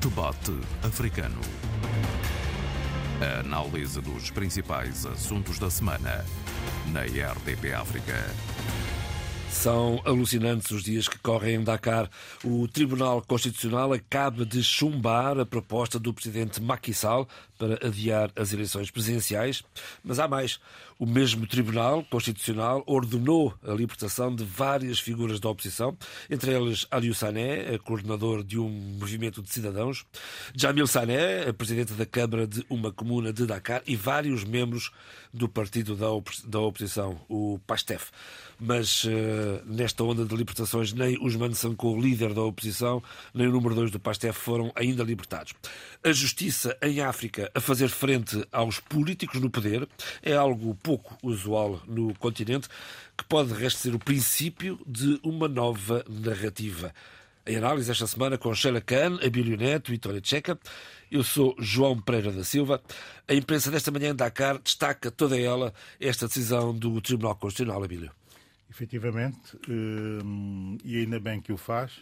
[0.00, 1.38] Debate Africano.
[3.20, 6.24] A análise dos principais assuntos da semana
[6.86, 8.14] na RDP África.
[9.50, 12.08] São alucinantes os dias que correm em Dakar.
[12.42, 17.28] O Tribunal Constitucional acaba de chumbar a proposta do presidente Macky Sall
[17.58, 19.62] para adiar as eleições presidenciais.
[20.02, 20.58] Mas há mais.
[21.00, 25.96] O mesmo Tribunal Constitucional ordenou a libertação de várias figuras da oposição,
[26.28, 30.04] entre elas Aliou Sané, coordenador de um movimento de cidadãos,
[30.54, 34.92] Jamil Sané, presidente da Câmara de uma comuna de Dakar, e vários membros
[35.32, 38.10] do partido da, op da oposição, o PASTEF.
[38.58, 39.08] Mas uh,
[39.64, 43.98] nesta onda de libertações, nem Usman Sanko, líder da oposição, nem o número 2 do
[43.98, 45.54] PASTEF foram ainda libertados.
[46.04, 49.88] A justiça em África a fazer frente aos políticos no poder
[50.22, 52.68] é algo pouco usual no continente,
[53.16, 56.92] que pode de resto ser o princípio de uma nova narrativa.
[57.46, 60.58] Em análise esta semana com Sheila Khan, Abílio Neto e Vitória Checa.
[61.08, 62.82] Eu sou João Pereira da Silva.
[63.28, 68.10] A imprensa desta manhã em Dakar destaca toda ela esta decisão do Tribunal Constitucional, Abílio.
[68.68, 71.92] Efetivamente, hum, e ainda bem que o faz.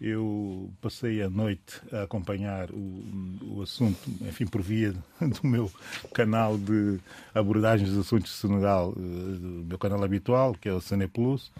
[0.00, 5.70] Eu passei a noite a acompanhar o, o, assunto, enfim, por via do meu
[6.12, 6.98] canal de
[7.34, 11.50] abordagens dos assuntos de Senegal, eh, do meu canal habitual, que é o Sene Plus,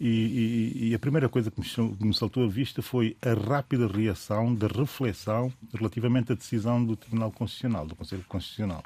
[0.00, 3.86] e, e, e, a primeira coisa que me, me saltou à vista foi a rápida
[3.86, 8.82] reação da reflexão relativamente à decisão do Tribunal Constitucional, do Conselho Constitucional.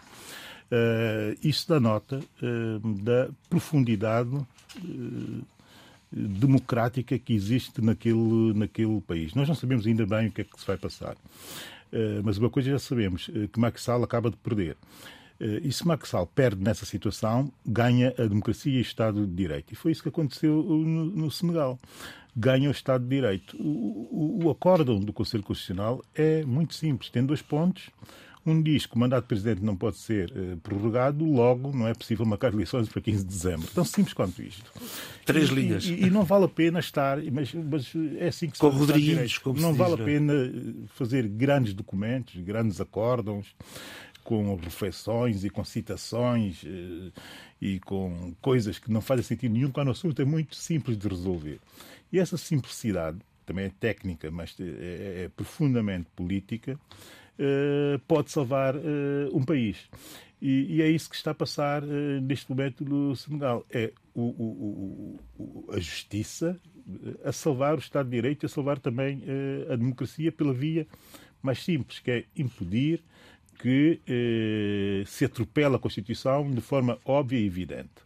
[0.73, 5.43] Uh, isso dá nota uh, da profundidade uh,
[6.15, 9.35] democrática que existe naquele, naquele país.
[9.35, 11.17] Nós não sabemos ainda bem o que é que se vai passar.
[12.23, 14.77] mas uma coisa já sabemos, que Macky Sall acaba de perder.
[15.41, 19.73] E se Sall perde nessa situação, ganha a democracia e o Estado de Direito.
[19.73, 21.79] E foi isso que aconteceu no, no Senegal.
[22.37, 23.57] Ganha o Estado de Direito.
[23.57, 27.11] O, o, o acórdão do Conselho Constitucional é muito simples.
[27.11, 27.91] Tem dois pontos
[28.47, 31.95] um diz que o mandato de presidente não pode ser uh, prorrogado, logo não é
[31.95, 33.69] possível marcar eleições para 15 de dezembro.
[33.69, 34.71] Tão simples quanto isto.
[35.25, 35.85] Três e, linhas.
[35.85, 39.39] E, e, não vale a pena estar, mas, mas é assim que se Com Rodrigues,
[39.39, 40.51] como Não vale diz, a pena eh,
[40.89, 43.55] fazer grandes documentos, grandes acórdãos,
[44.23, 47.13] com reflexões e com citações uh,
[47.61, 51.09] e com coisas que não fazem sentido nenhum, quando o assunto é muito simples de
[51.09, 51.61] resolver.
[52.13, 56.79] E essa simplicidade também é técnica, mas é, é profundamente política.
[57.37, 59.89] Eh, pode salvar eh, um país.
[60.41, 63.65] E, e, é isso que está a passar uh, neste momento no Senegal.
[63.71, 66.61] É o, o, o, a justiça
[67.25, 69.23] a salvar o Estado de Direito e a salvar também
[69.71, 70.87] a democracia pela via
[71.41, 73.03] mais simples, que é impedir
[73.59, 74.03] que
[75.07, 78.05] se atropele a Constituição de forma óbvia e evidente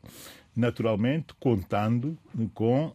[0.58, 2.18] naturalmente contando
[2.52, 2.94] com uh,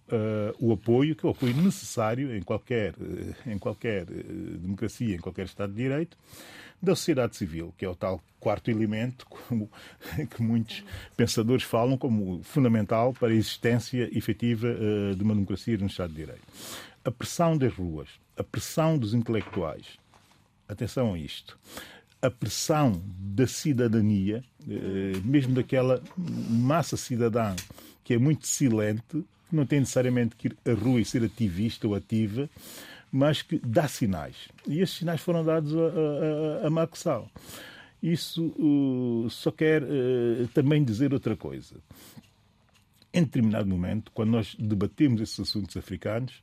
[0.59, 5.19] o apoio, que é o apoio necessário em qualquer, uh, em qualquer uh, democracia, em
[5.19, 6.17] qualquer Estado de Direito,
[6.81, 9.71] da sociedade civil, que é o tal quarto elemento como,
[10.29, 10.83] que muitos
[11.15, 14.67] pensadores falam como fundamental para a existência efetiva
[15.15, 16.43] de uma democracia no Estado de Direito.
[17.05, 19.97] A pressão das ruas, a pressão dos intelectuais,
[20.67, 21.57] atenção a isto,
[22.23, 27.53] a pressão da cidadania, eh, mesmo daquela massa cidadã
[28.01, 31.85] que é muito silente, que não tem necessariamente que ir à rua e ser ativista
[31.85, 32.49] ou ativa,
[33.11, 34.47] mas que dá sinais.
[34.65, 37.25] E esses sinais foram dados a, a, a.
[38.01, 41.75] Isso só quer uh, também dizer outra coisa.
[43.13, 46.41] Em determinado momento, quando nós debatemos esses assuntos africanos,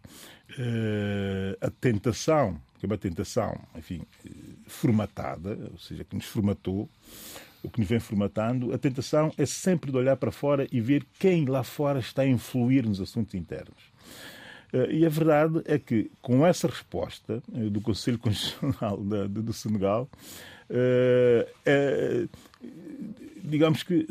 [0.58, 4.00] uh, a tentação que é uma tentação, enfim,
[4.66, 6.88] formatada, ou seja, que nos formatou,
[7.62, 11.06] o que nos vem formatando, a tentação é sempre de olhar para fora e ver
[11.18, 13.76] quem lá fora está a influir nos assuntos internos.
[14.72, 20.08] Eh, e a verdade é que, com essa resposta eh, do Conselho Constitucional do Senegal,
[20.72, 22.28] é,
[23.42, 24.06] digamos que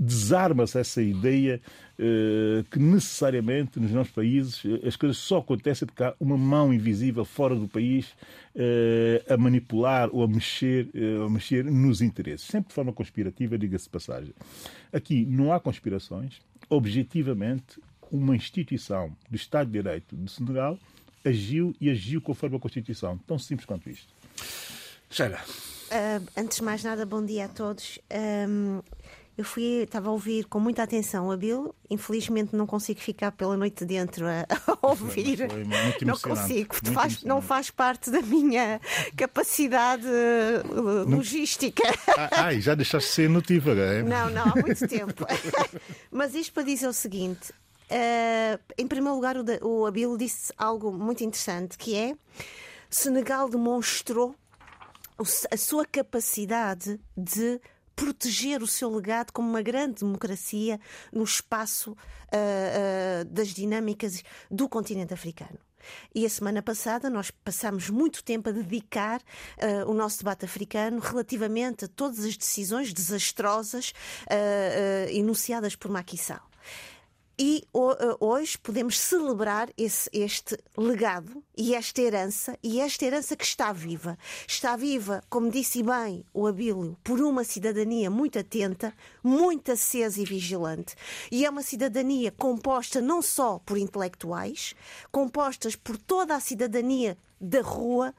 [0.00, 1.60] desarma-se essa ideia
[1.98, 6.72] eh, que necessariamente nos nossos países eh, as coisas só acontecem porque há uma mão
[6.72, 8.14] invisível fora do país
[8.56, 10.90] eh, a manipular ou a mexer,
[11.22, 12.46] a mexer nos interesses.
[12.46, 14.34] Sempre de forma conspirativa, diga-se de passagem.
[14.90, 16.40] Aqui não há conspirações.
[16.70, 17.78] Objetivamente,
[18.10, 20.78] uma instituição do Estado de Direito de Senegal
[21.22, 23.18] agiu e agiu conforme a Constituição.
[23.26, 24.14] Tão simples quanto isto.
[25.10, 25.38] Sheila.
[25.90, 27.98] Uh, antes de mais nada, bom dia a todos.
[28.48, 28.80] Um,
[29.36, 31.74] eu fui, estava a ouvir com muita atenção a Bill.
[31.88, 35.38] Infelizmente não consigo ficar pela noite dentro a, a ouvir.
[35.38, 38.80] Foi, foi não consigo, faz, não faz parte da minha
[39.16, 41.82] capacidade uh, logística.
[42.32, 44.02] Ah, já deixaste de ser notívaga, é?
[44.02, 45.24] Não, não, há muito tempo.
[46.10, 50.92] Mas isto para dizer o seguinte: uh, em primeiro lugar, o, o Abil disse algo
[50.92, 52.14] muito interessante que é
[52.90, 54.34] Senegal demonstrou
[55.50, 57.60] a sua capacidade de
[58.00, 60.80] proteger o seu legado como uma grande democracia
[61.12, 65.58] no espaço uh, uh, das dinâmicas do continente africano.
[66.14, 70.98] E a semana passada nós passamos muito tempo a dedicar uh, o nosso debate africano
[70.98, 73.92] relativamente a todas as decisões desastrosas
[75.10, 76.50] enunciadas por Macky Sall.
[77.42, 83.46] E eh, hoje podemos celebrar esse, este legado e esta herança, e esta herança que
[83.46, 84.18] está viva.
[84.46, 88.92] Está viva, como disse bem o Abílio, por uma cidadania muito atenta,
[89.24, 90.94] muito acesa e vigilante.
[91.32, 94.74] E é uma cidadania composta não só por intelectuais,
[95.10, 98.14] compostas por toda a cidadania da rua,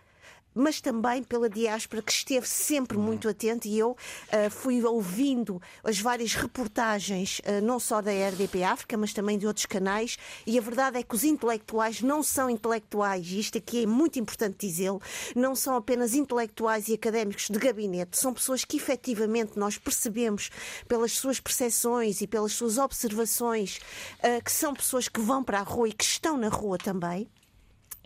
[0.54, 3.04] mas também pela diáspora que esteve sempre uhum.
[3.04, 8.64] muito atenta e eu uh, fui ouvindo as várias reportagens, uh, não só da RDP
[8.64, 12.50] África, mas também de outros canais, e a verdade é que os intelectuais não são
[12.50, 15.02] intelectuais, e isto aqui é muito importante dizê-lo,
[15.36, 20.50] não são apenas intelectuais e académicos de gabinete, são pessoas que efetivamente nós percebemos
[20.88, 23.80] pelas suas percepções e pelas suas observações
[24.20, 27.28] uh, que são pessoas que vão para a rua e que estão na rua também.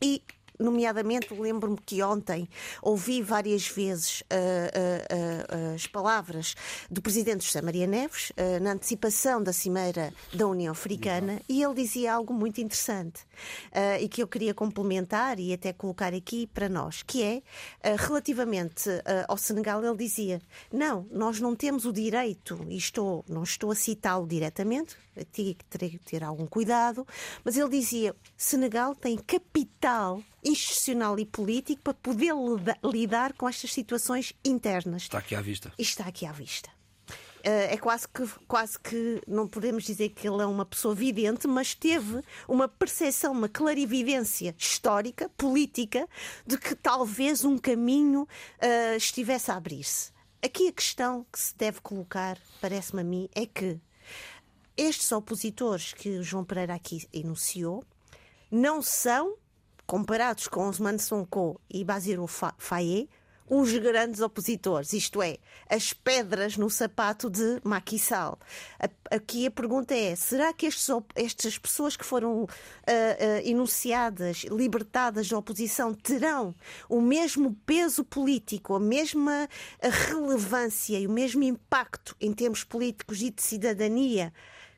[0.02, 0.22] E
[0.60, 2.48] nomeadamente lembro-me que ontem
[2.82, 6.56] ouvi várias vezes uh, uh, uh, as palavras
[6.90, 8.32] do presidente José Maria Neves
[8.62, 13.22] na antecipação da cimeira da União Africana e ele dizia algo muito interessante
[14.00, 17.42] e que eu queria complementar e até colocar aqui para nós, que é
[17.98, 18.90] relativamente
[19.28, 20.42] ao Senegal ele dizia
[20.72, 24.98] não, nós não temos o direito e estou, não estou a citá-lo diretamente
[25.70, 27.08] terei que ter algum cuidado,
[27.44, 32.34] mas ele dizia Senegal tem capital institucional e político para poder
[32.84, 35.04] lidar com estas situações internas.
[35.04, 35.74] Está aqui à vista.
[35.78, 36.70] está aqui à vista.
[37.46, 41.48] Eh, é quase que, quase que não podemos dizer que ele é uma pessoa vidente,
[41.48, 46.10] mas teve uma percepção, uma clarividência histórica, política,
[46.46, 50.12] de que talvez um caminho uh, estivesse a abrir-se.
[50.44, 53.80] Aqui a questão que se deve colocar, parece-me a mim, é que
[54.76, 57.84] estes opositores que o João Pereira aqui enunciou
[58.50, 59.36] não são,
[59.86, 63.10] comparados com Osman Sonko e Basirou Faye,
[63.48, 65.38] os grandes opositores, isto é,
[65.70, 68.40] as pedras no sapato de Macky Sall.
[69.12, 72.48] Aqui a pergunta é: será que estes, estas pessoas que foram uh, uh,
[73.44, 76.56] enunciadas, libertadas da oposição, terão
[76.90, 79.48] o mesmo peso político, a mesma
[80.10, 84.34] relevância e o mesmo impacto em termos políticos e de cidadania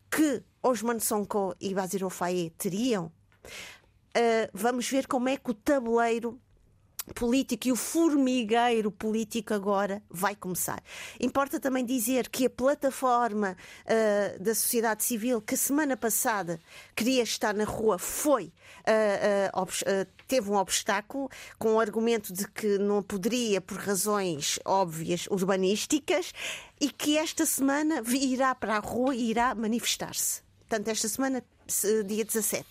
[0.10, 3.12] que Osman Sonko e Basir Faye teriam,
[4.18, 6.40] uh, vamos ver como é que o tabuleiro
[7.14, 10.81] político e o formigueiro político agora vai começar.
[11.19, 13.56] Importa também dizer que a plataforma
[13.86, 16.60] uh, da sociedade civil que semana passada
[16.96, 18.52] queria estar na rua foi
[18.86, 25.28] uh, uh, teve um obstáculo com o argumento de que não poderia por razões óbvias
[25.28, 26.34] urbanísticas
[26.80, 30.42] e que esta semana irá para a rua e irá manifestar-se.
[30.68, 31.42] Portanto, esta semana,
[32.06, 32.66] dia 17.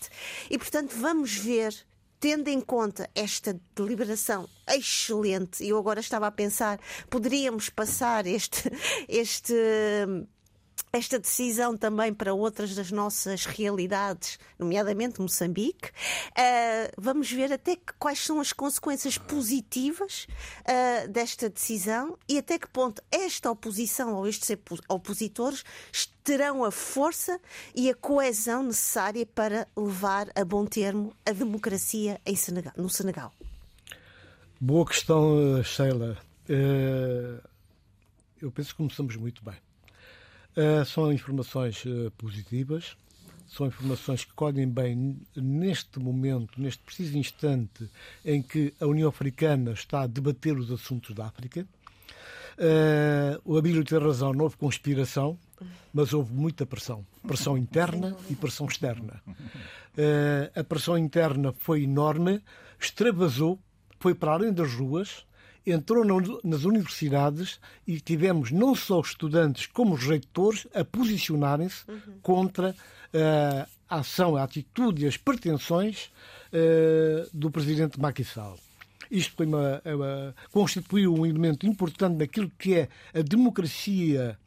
[0.50, 1.74] E, portanto, vamos ver
[2.18, 8.70] tendo em conta esta deliberação excelente, eu agora estava a pensar, poderíamos passar este,
[9.08, 9.54] este
[10.92, 15.88] esta decisão também para outras das nossas realidades, nomeadamente Moçambique.
[15.88, 20.26] Uh, vamos ver até que, quais são as consequências positivas
[20.62, 24.56] uh, desta decisão e até que ponto esta oposição ou estes
[24.88, 25.64] opositores
[26.24, 27.38] terão a força
[27.74, 33.32] e a coesão necessária para levar a bom termo a democracia Senegal, no Senegal.
[34.60, 36.16] Boa questão, Sheila.
[36.48, 37.40] Uh,
[38.40, 39.65] eu penso que começamos muito bem.
[40.56, 42.96] Uh, são informações uh, positivas,
[43.46, 47.86] são informações que colhem bem neste momento, neste preciso instante
[48.24, 51.66] em que a União Africana está a debater os assuntos da África.
[52.56, 55.38] Uh, o Abílio tem razão, não houve conspiração,
[55.92, 57.04] mas houve muita pressão.
[57.22, 59.22] Pressão interna e pressão externa.
[60.54, 62.42] a pressão interna foi enorme,
[62.80, 63.58] extravasou,
[64.00, 65.26] foi para além das ruas,
[65.66, 66.04] entrou
[66.44, 72.18] nas universidades e tivemos não só estudantes como os reitores a posicionarem-se uhum.
[72.22, 76.10] contra uh, a ação, a atitude e as pretensões
[76.52, 78.58] uh, do presidente Macky Sall.
[79.10, 84.38] Isto uma, uma, constituiu um elemento importante naquilo que é a democracia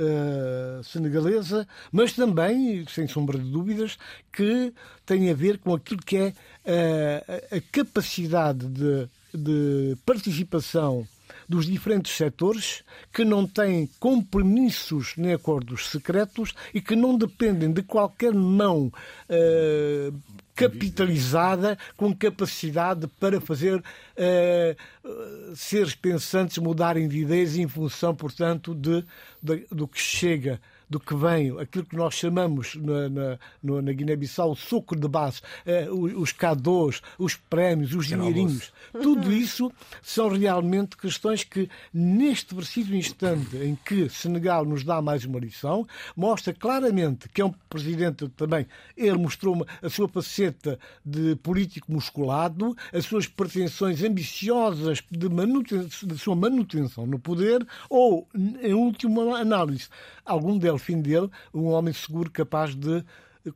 [0.00, 3.98] Uh, senegalesa, mas também, sem sombra de dúvidas,
[4.32, 4.72] que
[5.04, 11.06] tem a ver com aquilo que é uh, a capacidade de de participação
[11.48, 12.82] dos diferentes setores
[13.12, 18.92] que não têm compromissos nem acordos secretos e que não dependem de qualquer mão
[19.28, 20.20] uh,
[20.54, 29.04] capitalizada com capacidade para fazer uh, seres pensantes mudarem de ideias em função, portanto, de,
[29.42, 34.52] de do que chega do que vem, aquilo que nós chamamos na, na, na Guiné-Bissau
[34.52, 39.70] o sucro de base, eh, os CADOs, os prémios, os dinheirinhos, tudo isso
[40.02, 45.86] são realmente questões que, neste preciso instante em que Senegal nos dá mais uma lição,
[46.16, 48.66] mostra claramente que é um presidente também,
[48.96, 56.08] ele mostrou uma, a sua faceta de político musculado, as suas pretensões ambiciosas de, manutenção,
[56.08, 58.26] de sua manutenção no poder, ou,
[58.62, 59.88] em última análise,
[60.24, 63.04] algum deles fim dele, um homem seguro capaz de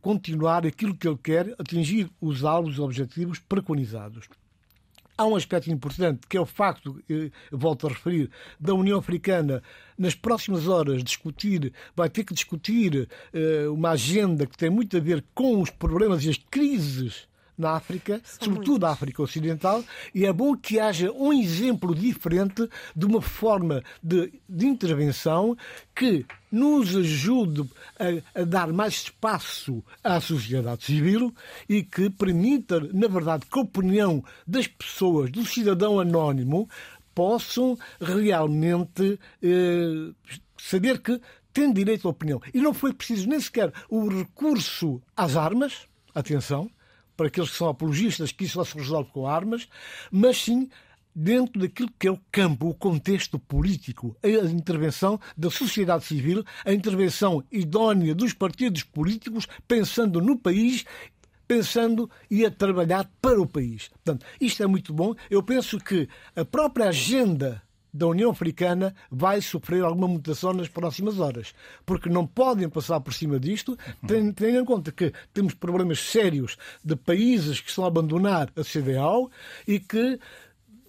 [0.01, 4.29] continuar aquilo que ele quer, atingir os alvos, os objetivos preconizados.
[5.17, 9.63] Há um aspecto importante que é o facto, eh, volto a referir, da União Africana
[9.99, 15.01] nas próximas horas discutir, vai ter que discutir eh, uma agenda que tem muito a
[15.01, 20.25] ver com os problemas e as crises na África, São sobretudo na África Ocidental, e
[20.27, 25.57] é bom que haja um exemplo diferente de uma forma de, de intervenção
[25.95, 27.69] que nos ajude
[27.99, 31.35] a, a, dar mais espaço à sociedade civil
[31.69, 36.69] e que permita, na verdade, que a opinião das pessoas, do cidadão anónimo,
[37.15, 40.13] possam realmente eh,
[40.59, 41.21] saber que
[41.53, 42.41] têm direito à opinião.
[42.53, 46.71] E não foi preciso nem sequer o recurso às armas, atenção,
[47.23, 49.69] para aqueles que são apologistas que isso só se resolve com armas,
[50.11, 50.69] mas sim
[51.15, 56.73] dentro daquilo que é o campo, o contexto político, a intervenção da sociedade civil, a
[56.73, 60.85] intervenção idónea dos partidos políticos, pensando no país
[61.47, 63.89] pensando e a trabalhar para o país.
[63.89, 65.15] Portanto, isto é muito bom.
[65.29, 67.63] Eu penso que a própria agenda
[67.93, 73.13] da União Africana vai sofrer alguma mutação nas próximas horas, porque não podem passar por
[73.13, 78.51] cima disto, tendo, em conta que temos problemas sérios de países que estão a abandonar
[78.57, 79.31] a CDAO
[79.67, 80.19] e que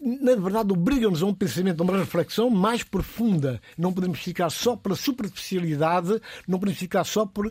[0.06, 3.62] na verdade, obrigam-nos a um pensamento, a uma reflexão mais profunda.
[3.78, 7.50] Não podemos ficar só pela superficialidade, não podemos ficar só por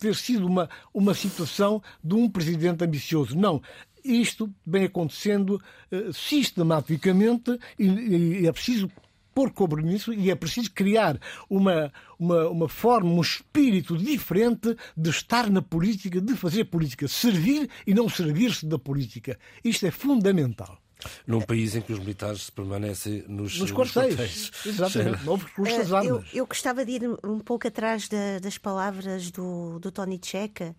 [0.00, 3.38] ter sido uma, uma situação de um presidente ambicioso.
[3.38, 3.62] Não
[4.04, 8.90] isto vem acontecendo uh, sistematicamente e, e, é preciso
[9.34, 11.18] pôr compromisso e é preciso criar
[11.48, 17.68] uma, uma, uma forma, um espírito diferente de estar na política, de fazer política, servir
[17.86, 19.38] e não servir-se da política.
[19.64, 20.78] Isto é fundamental.
[21.26, 24.50] Num país em que os militares permanecem nos, nos quartéis.
[24.64, 26.08] Exatamente, recursos às armas.
[26.08, 30.76] Eu, eu, gostava de ir um pouco atrás da, das palavras do, do Tony Checa,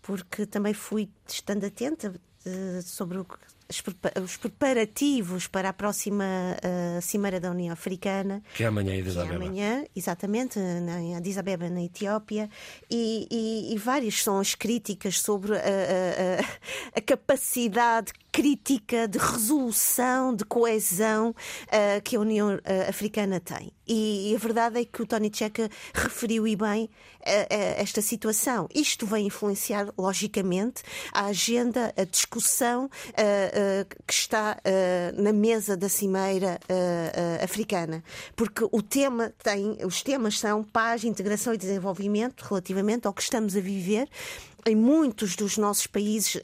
[0.00, 2.18] porque também fui estando atenta eh,
[2.84, 3.26] sobre o,
[4.22, 8.42] os preparativos para a próxima uh, Cimeira da União Africana.
[8.54, 9.32] Que é amanhã em Addis Abeba.
[9.32, 12.48] É amanhã, exatamente, em Addis Abeba, na Etiópia.
[12.90, 20.36] E, e, e várias são as críticas sobre a, a, a capacidade crítica, de resolução,
[20.36, 23.72] de coesão uh, que a União uh, Africana tem.
[23.88, 26.90] E, a verdade é que o Tony Checa referiu e bem uh,
[27.78, 28.68] esta situação.
[28.74, 30.82] Isto vai influenciar, logicamente,
[31.14, 32.90] a agenda, a discussão
[34.06, 34.58] que está
[35.16, 36.58] na mesa da Cimeira
[37.42, 38.02] Africana.
[38.34, 43.56] Porque o tema tem, os temas são paz, integração e desenvolvimento relativamente ao que estamos
[43.56, 44.08] a viver
[44.66, 46.40] em muitos dos nossos países uh, uh,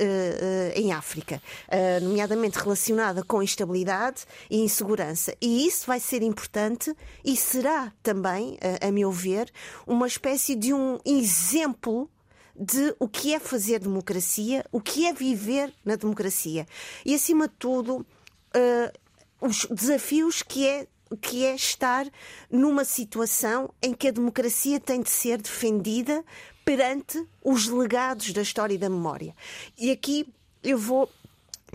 [0.76, 5.34] em África, uh, nomeadamente relacionada com instabilidade e insegurança.
[5.40, 9.50] E isso vai ser importante e será também, a meu ver,
[9.86, 12.08] uma espécie de um exemplo
[12.54, 16.66] de o que é fazer democracia, o que é viver na democracia.
[17.04, 18.06] E, acima de tudo,
[19.40, 20.86] os desafios que é
[21.20, 22.06] que é estar
[22.50, 26.24] numa situação em que a democracia tem de ser defendida
[26.64, 29.34] perante os legados da história e da memória.
[29.78, 30.26] E aqui
[30.62, 31.08] eu vou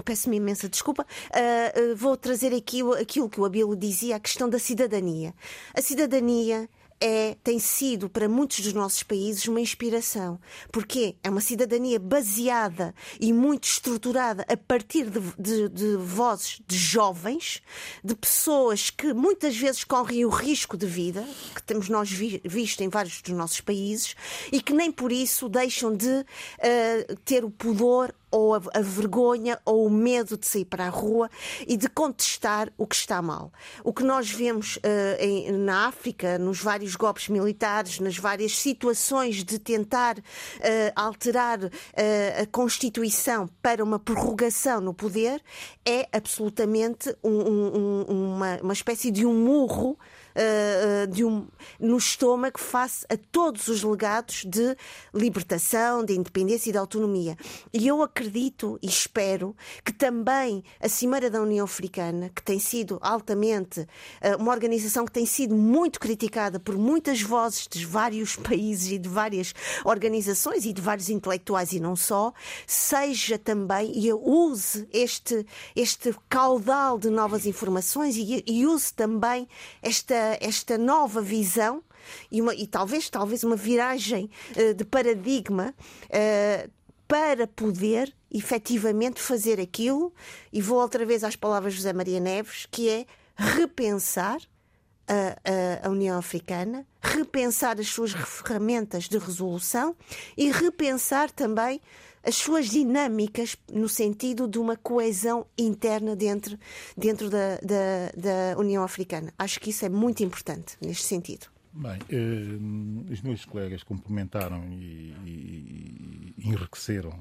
[0.05, 1.07] Peço-me imensa desculpa.
[1.31, 5.33] Uh, uh, vou trazer aqui aquilo que o Abilo dizia, a questão da cidadania.
[5.73, 6.69] A cidadania
[6.99, 10.39] é, tem sido para muitos dos nossos países uma inspiração.
[10.71, 16.77] Porque é uma cidadania baseada e muito estruturada a partir de, de, de vozes de
[16.77, 17.61] jovens,
[18.03, 22.81] de pessoas que muitas vezes correm o risco de vida, que temos nós vi, visto
[22.81, 24.15] em vários dos nossos países,
[24.51, 29.59] e que nem por isso deixam de uh, ter o pudor ou a, a vergonha
[29.65, 31.29] ou o medo de sair para a rua
[31.67, 33.51] e de contestar o que está mal.
[33.83, 34.79] O que nós vemos uh,
[35.19, 40.21] em, na África, nos vários golpes militares, nas várias situações de tentar uh,
[40.95, 41.71] alterar uh,
[42.41, 45.41] a Constituição para uma prorrogação no poder,
[45.83, 49.97] é absolutamente um, um, uma, uma espécie de um murro
[51.09, 51.47] de um,
[51.79, 54.75] no estômago face a todos os legados de
[55.13, 57.37] libertação, de independência e de autonomia.
[57.73, 62.97] E eu acredito e espero que também a Cimeira da União Africana, que tem sido
[63.01, 63.87] altamente uh,
[64.39, 69.09] uma organização que tem sido muito criticada por muitas vozes de vários países e de
[69.09, 69.53] várias
[69.83, 72.33] organizações e de vários intelectuais e não só,
[72.65, 79.47] seja também e use este, este caudal de novas informações e, e use também
[79.81, 81.83] esta esta, nova visão
[82.31, 85.73] e, uma, e talvez, talvez uma viragem uh, de paradigma
[86.05, 86.71] uh,
[87.07, 90.13] para poder efetivamente fazer aquilo,
[90.51, 93.05] e vou outra vez às palavras de José Maria Neves, que é
[93.35, 94.39] repensar
[95.07, 99.95] a, a, a, União Africana, repensar as suas ferramentas de resolução
[100.35, 101.79] e repensar também
[102.27, 106.59] as suas dinâmicas no sentido de uma coesão interna dentro,
[106.97, 109.33] dentro da, da, da União Africana.
[109.39, 111.47] Acho que isso é muito importante neste sentido.
[111.73, 117.13] Bem, eh, os meus colegas complementaram e, e, e enriqueceram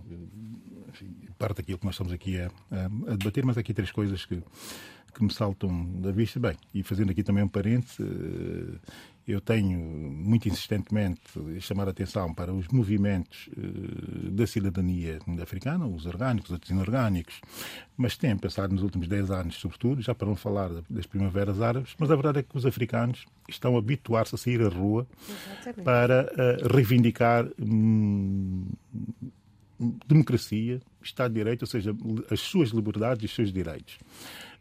[0.89, 2.51] enfim, parte daquilo que nós estamos aqui a,
[3.07, 4.43] a, debater, mas aqui três coisas que,
[5.15, 6.41] que me saltam da vista.
[6.41, 8.79] Bem, e fazendo aqui também um parente, eh,
[9.27, 11.21] eu tenho muito insistentemente
[11.61, 17.41] chamado a atenção para os movimentos eh, da cidadania africana, os orgânicos, os inorgânicos,
[17.97, 21.95] mas tenho pensado nos últimos 10 anos, sobretudo, já para não falar das primaveras árabes,
[21.99, 25.85] mas a verdade é que os africanos estão a habituar-se a sair à rua Exatamente.
[25.85, 28.65] para uh, reivindicar hum,
[30.07, 31.95] democracia, Estado de Direito, ou seja,
[32.31, 33.99] as suas liberdades e os seus direitos.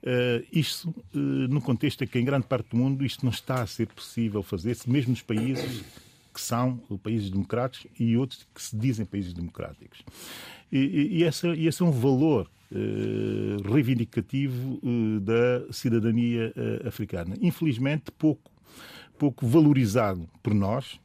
[0.06, 3.64] Uh, isto, uh, no contexto em que em grande parte do mundo isto não está
[3.64, 5.84] a ser possível fazer-se, mesmo nos países
[6.32, 10.04] que são países democráticos e outros que se dizem países democráticos.
[10.72, 14.80] E, e, e esse, e esse é um valor uh, reivindicativo
[15.22, 16.54] da cidadania
[16.86, 17.36] africana.
[17.42, 18.52] Infelizmente, pouco,
[19.18, 21.00] pouco valorizado por nós,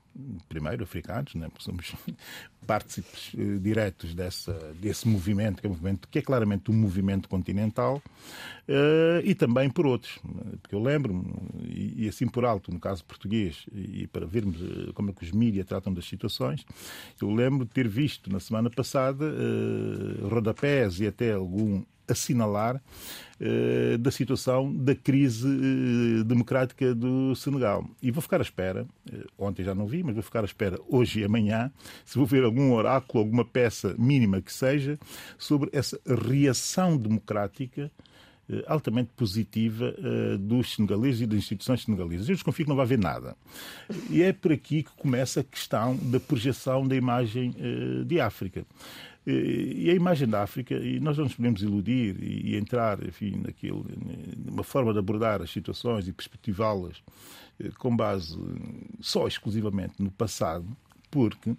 [0.48, 1.48] primeiro africanos, né?
[1.48, 1.92] porque somos
[2.66, 7.28] partícipes eh, diretos dessa, desse movimento que, é um movimento, que é claramente um movimento
[7.28, 8.02] continental,
[8.68, 10.18] eh, e também por outros.
[10.62, 11.24] Porque eu lembro-me,
[11.64, 15.12] e, e, assim por alto, no caso português, e, e para vermos eh, como é
[15.12, 16.64] que os mídias tratam das situações,
[17.20, 19.24] eu lembro de ter visto na semana passada
[20.28, 22.80] rodapés e até algum assinalar
[23.42, 27.88] eh, da situação da crise eh, democrática do Senegal.
[28.02, 30.78] E vou ficar à espera, eh, ontem já não vi, mas vou ficar à espera
[30.86, 31.72] hoje e amanhã,
[32.04, 34.98] se vou ver algum oráculo, alguma peça mínima que seja,
[35.38, 37.90] sobre essa reação democrática
[38.66, 39.94] altamente positiva
[40.40, 42.28] dos senegaleses e das instituições senegalesas.
[42.28, 43.36] Eu desconfio que não vai haver nada.
[44.10, 47.54] E é por aqui que começa a questão da projeção da imagem
[48.04, 48.66] de África.
[49.26, 53.84] E a imagem da África, e nós não nos podemos iludir e, entrar, enfim, naquilo,
[54.36, 57.02] numa forma de abordar as situações e perspectivá-las
[57.60, 58.38] eh, com base
[58.98, 60.66] só exclusivamente no passado,
[61.10, 61.54] porque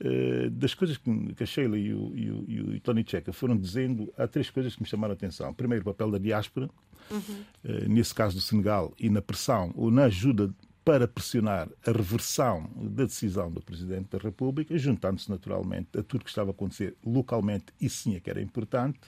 [0.00, 3.56] eh, das coisas que a Sheila e o, e o, e o Tony Checa foram
[3.56, 5.54] dizendo, há três coisas que me chamaram a atenção.
[5.54, 6.68] Primeiro, o papel da diáspora,
[7.10, 7.44] uhum.
[7.88, 10.52] nesse caso do Senegal, e na pressão ou na ajuda
[10.84, 16.30] para pressionar a reversão da decisão do Presidente da República, juntando-se naturalmente a tudo que
[16.30, 18.98] estava a acontecer localmente, e sim é que era importante,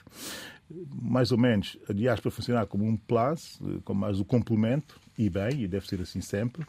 [0.89, 5.63] mais ou menos a diáspora funcionar como um plus, como mais o complemento, e bem,
[5.63, 6.65] e deve ser assim sempre.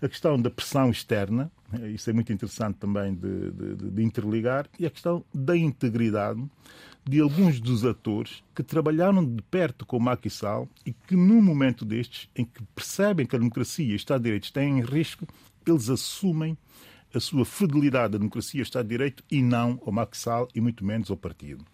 [0.00, 1.50] A questão da pressão externa,
[1.94, 6.42] isso é muito interessante também de, de, de interligar, e a questão da integridade
[7.04, 11.42] de alguns dos atores que trabalharam de perto com o Macky Sall e que, num
[11.42, 14.80] momento destes, em que percebem que a democracia e o Estado de Direito estão em
[14.80, 15.26] risco,
[15.66, 16.56] eles assumem
[17.14, 20.48] a sua fidelidade à democracia e ao Estado de Direito e não ao Macky Sall
[20.54, 21.64] e muito menos ao partido.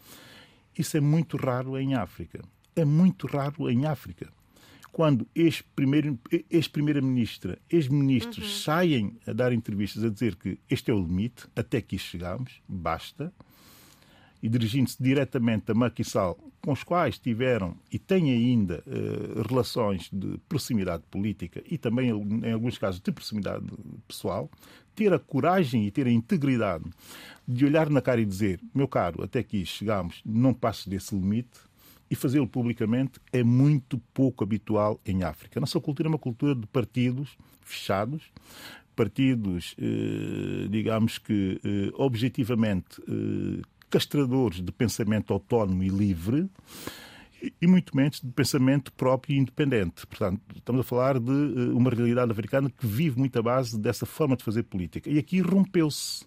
[0.76, 2.42] Isso é muito raro em África.
[2.74, 4.32] É muito raro em África.
[4.90, 8.62] Quando ex-primeira-ministra, ex-ministros uhum.
[8.62, 13.32] saem a dar entrevistas a dizer que este é o limite, até aqui chegamos, basta,
[14.42, 20.38] e dirigindo-se diretamente a Sall, com os quais tiveram e têm ainda uh, relações de
[20.48, 23.66] proximidade política e também, em alguns casos, de proximidade
[24.06, 24.50] pessoal,
[24.94, 26.84] ter a coragem e ter a integridade
[27.46, 31.68] de olhar na cara e dizer: meu caro, até aqui chegamos, não passes desse limite.
[32.10, 35.58] E fazê-lo publicamente é muito pouco habitual em África.
[35.58, 38.32] A nossa cultura é uma cultura de partidos fechados,
[38.96, 43.00] partidos, eh, digamos que, eh, objetivamente
[43.90, 46.48] castradores de pensamento autónomo e livre
[47.60, 50.06] e muito menos de pensamento próprio e independente.
[50.06, 54.04] Portanto, estamos a falar de eh, uma realidade africana que vive muito à base dessa
[54.04, 55.08] forma de fazer política.
[55.08, 56.26] E aqui rompeu-se.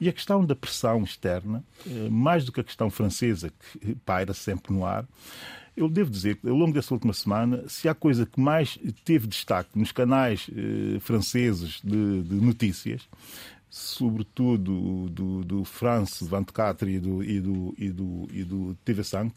[0.00, 4.32] E a questão da pressão externa, eh, mais do que a questão francesa, que paira
[4.32, 5.04] sempre no ar,
[5.76, 9.26] eu devo dizer que, ao longo dessa última semana, se há coisa que mais teve
[9.26, 13.08] destaque nos canais eh, franceses de, de, notícias,
[13.70, 19.32] sobretudo do, do France 24 e do, e do, e do, e do TV5,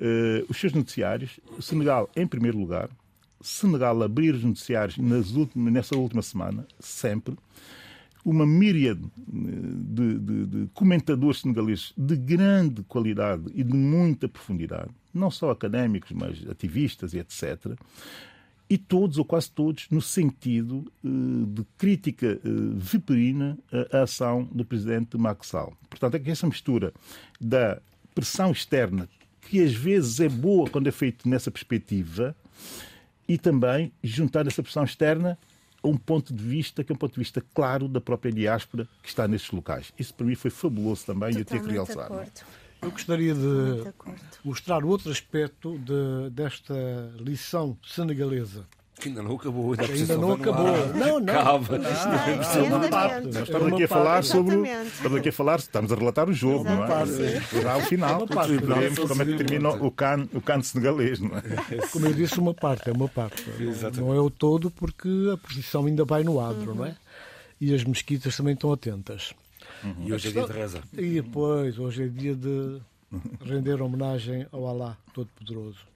[0.00, 2.88] eh, os seus noticiários, Senegal em primeiro lugar,
[3.40, 7.36] Senegal abrir os noticiários nas últimas, nessa última semana, sempre,
[8.24, 14.90] uma míriade eh, de, de, de, comentadores senegaleses de grande qualidade e de muita profundidade,
[15.12, 17.78] não só académicos, mas ativistas e etc.
[18.70, 21.08] E todos, ou quase todos, no sentido eh,
[21.48, 22.38] de crítica eh,
[22.76, 23.58] viperina
[23.92, 25.76] à ação do presidente Macky Sall.
[25.88, 26.94] Portanto, é que essa mistura
[27.40, 27.82] da
[28.14, 29.08] pressão externa,
[29.40, 32.36] que às vezes é boa quando é feito nessa perspectiva,
[33.28, 35.38] e também juntar essa pressão externa
[35.82, 39.08] um ponto de vista que é um ponto de vista claro da própria diáspora que
[39.08, 39.92] está nestes locais.
[39.98, 42.10] Isso para mim foi fabuloso também e eu tenho que realçar.
[42.82, 43.92] Eu gostaria de
[44.44, 46.74] mostrar outro aspecto de, desta
[47.18, 48.64] lição senegalesa.
[49.00, 49.72] Que ainda não acabou.
[49.72, 50.86] Ainda, ainda não acabou.
[50.94, 51.32] Não, não.
[51.32, 51.68] Calma.
[51.78, 53.26] Não, é uma parte.
[53.28, 54.56] Nós estamos aqui a falar sobre.
[54.86, 57.62] Estamos aqui a falar, estamos a relatar o jogo, não é?
[57.62, 61.42] Já ao final, veremos como é que termina o can, o canto senegalês, não é?
[61.90, 63.42] Como eu disse, uma parte, é uma parte.
[63.58, 64.00] Exatamente.
[64.00, 66.76] Não é o todo, porque a posição ainda vai no adro, uhum.
[66.76, 66.94] não é?
[67.58, 69.34] E as mesquitas também estão atentas.
[69.84, 70.08] Uhum.
[70.08, 70.82] E hoje é dia de reza.
[70.92, 72.80] E depois, hoje é dia de
[73.44, 75.86] render homenagem ao Alá Todo-Poderoso.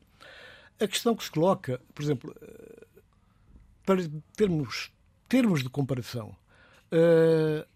[0.81, 2.35] A questão que se coloca, por exemplo,
[3.85, 4.01] para
[4.37, 4.91] termos
[5.29, 6.37] termos de comparação,
[6.93, 7.67] uh,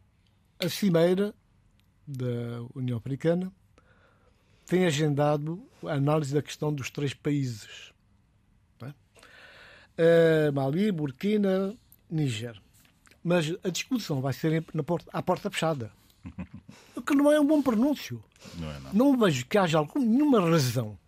[0.65, 1.35] a Cimeira
[2.07, 3.53] da União Africana
[4.67, 7.93] tem agendado a análise da questão dos três países:
[8.81, 10.49] é?
[10.49, 11.77] uh, Mali, Burkina,
[12.11, 12.61] Níger.
[13.23, 15.91] Mas a discussão vai ser na porta, à porta fechada.
[16.95, 18.23] O que não é um bom pronúncio.
[18.57, 18.93] Não, é, não.
[18.93, 20.99] não vejo que haja alguma, nenhuma razão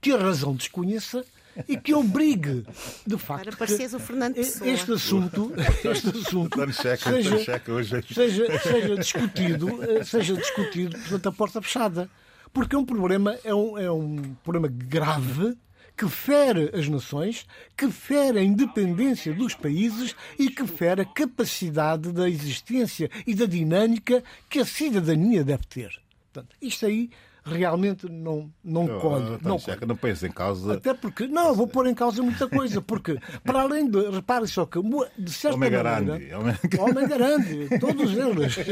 [0.00, 1.24] que a razão desconheça
[1.66, 2.64] e que obrigue,
[3.04, 4.70] de facto, Para pareces o Fernando Pessoa.
[4.70, 5.52] este assunto,
[5.84, 12.08] este assunto seja, seja, seja discutido, eh, seja discutido portanto, a porta fechada.
[12.52, 15.56] Porque é um problema, é um, é um problema grave
[15.98, 17.44] que fere as nações,
[17.76, 23.46] que fere a independência dos países e que fere a capacidade da existência e da
[23.46, 25.90] dinâmica que a cidadania deve ter.
[26.32, 27.10] Portanto, isto aí
[27.50, 29.38] realmente não, não oh, colhe.
[29.42, 29.86] Não, colhe.
[29.86, 30.74] não pensa em causa.
[30.74, 34.66] Até porque, não, vou pôr em causa muita coisa, porque para além de, repare só
[34.66, 34.78] que,
[35.18, 36.00] de certa homem maneira.
[36.00, 36.56] Grande, homem...
[36.78, 38.56] Homem garante, todos eles.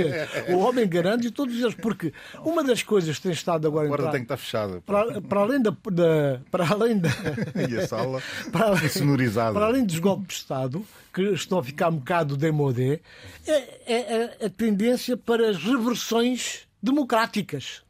[0.49, 2.13] O homem garante e todos eles, porque
[2.45, 3.87] uma das coisas que tem estado agora.
[3.87, 4.81] Agora tem que estar fechada.
[4.83, 5.71] Para, para além da.
[5.71, 7.09] da para além da.
[7.69, 9.53] e a sala para além, sonorizada.
[9.53, 13.01] Para além dos golpes de Estado, que estão a ficar um bocado demodé,
[13.47, 13.53] é,
[13.87, 17.83] é, é a tendência para as reversões democráticas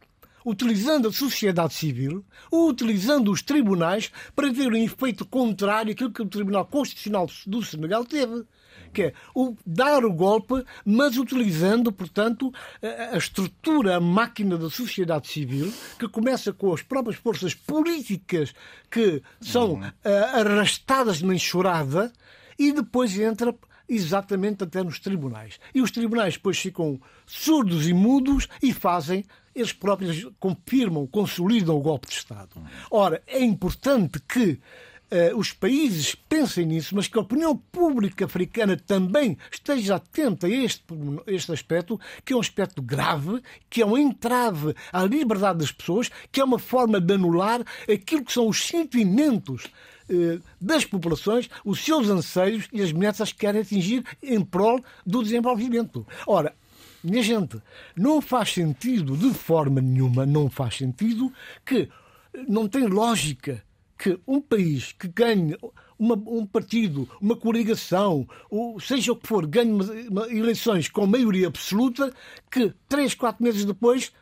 [0.46, 6.22] utilizando a sociedade civil, ou utilizando os tribunais para ter um efeito contrário àquilo que
[6.22, 8.44] o Tribunal Constitucional do Senegal teve
[8.92, 12.50] que é o dar o golpe, mas utilizando, portanto,
[13.12, 18.54] a, estrutura, a máquina da sociedade civil, que começa com as próprias forças políticas
[18.90, 19.92] que são uh,
[20.32, 22.11] arrastadas na enxurrada
[22.59, 23.54] e depois entra
[23.88, 25.59] exatamente até nos tribunais.
[25.75, 31.81] E os tribunais depois ficam surdos e mudos e fazem eles próprios confirmam, consolidam o
[31.81, 32.62] golpe de Estado.
[32.90, 34.61] Ora, é importante que
[35.09, 40.51] Uh, os países pensem nisso, mas que a opinião pública africana também esteja atenta a
[40.51, 40.83] este,
[41.29, 46.11] este aspecto, que é um aspecto grave, que é um entrave à liberdade das pessoas,
[46.33, 49.68] que é uma forma de anular aquilo que são os sentimentos
[50.61, 56.07] das populações, os seus anseios e as metas que querem atingir em prol do desenvolvimento.
[56.27, 56.55] Ora,
[57.03, 57.61] minha gente,
[57.97, 61.33] não faz sentido, de forma nenhuma, não faz sentido
[61.64, 61.88] que
[62.49, 63.62] não tem lógica
[63.99, 65.57] que um país que ganhe
[65.99, 71.07] uma, um partido, uma coligação, ou seja o que for, ganhe uma, uma, eleições com
[71.07, 72.12] maioria absoluta,
[72.51, 74.12] que três, quatro meses depois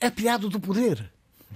[0.00, 1.10] é piado do poder.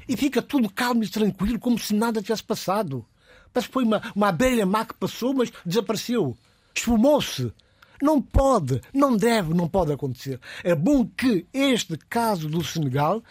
[0.09, 3.05] E fica tudo calmo e tranquilo, como se nada tivesse passado.
[3.52, 6.37] Parece que foi uma, uma abelha má que passou, mas desapareceu.
[6.74, 7.52] Esfumou-se.
[8.00, 10.40] Não pode, não deve, não pode acontecer.
[10.62, 13.22] É bom que este caso do Senegal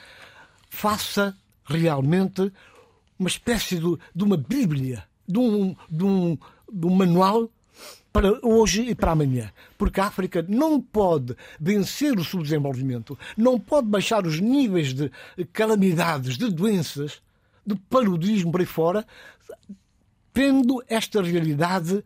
[0.70, 2.52] faça realmente
[3.18, 6.38] uma espécie de, de uma Bíblia, de um, de, um,
[6.72, 7.50] de um manual
[8.12, 9.52] para hoje e para amanhã.
[9.78, 15.12] Porque a África não pode vencer o subdesenvolvimento, não pode baixar os níveis de
[15.54, 17.22] calamidades, de doenças,
[17.66, 19.06] de paludismo por aí fora,
[20.38, 22.04] tendo esta realidade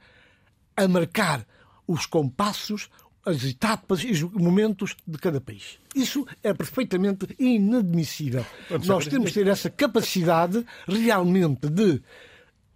[0.78, 1.46] a marcar
[1.86, 2.90] os compassos,
[3.26, 5.78] as etapas e os momentos de cada país.
[5.94, 8.46] Isso é perfeitamente inadmissível.
[8.86, 12.02] Nós temos que ter essa capacidade realmente de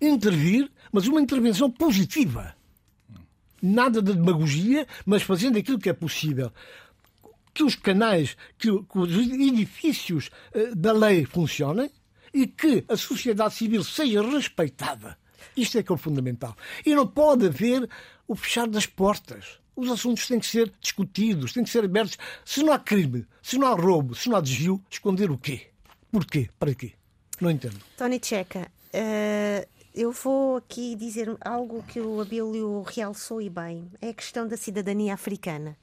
[0.01, 2.53] intervir, mas uma intervenção positiva.
[3.61, 6.51] Nada de demagogia, mas fazendo aquilo que é possível.
[7.53, 11.89] Que os canais, que, os edifícios eh, da lei funcionem
[12.33, 15.17] e que a sociedade civil seja respeitada.
[15.55, 16.55] Isto é que é o fundamental.
[16.85, 17.89] E não pode haver
[18.27, 19.59] o fechar das portas.
[19.75, 22.17] Os assuntos têm que ser discutidos, têm que ser abertos.
[22.45, 25.67] Se não há crime, se não há roubo, se não há desvio, esconder o quê?
[26.11, 26.49] Porquê?
[26.57, 26.93] Para quê?
[27.41, 27.77] Não entendo.
[27.97, 33.91] Tony Checa, uh, eu vou aqui dizer algo que o Abílio realçou e bem.
[34.01, 35.77] É a questão da cidadania africana.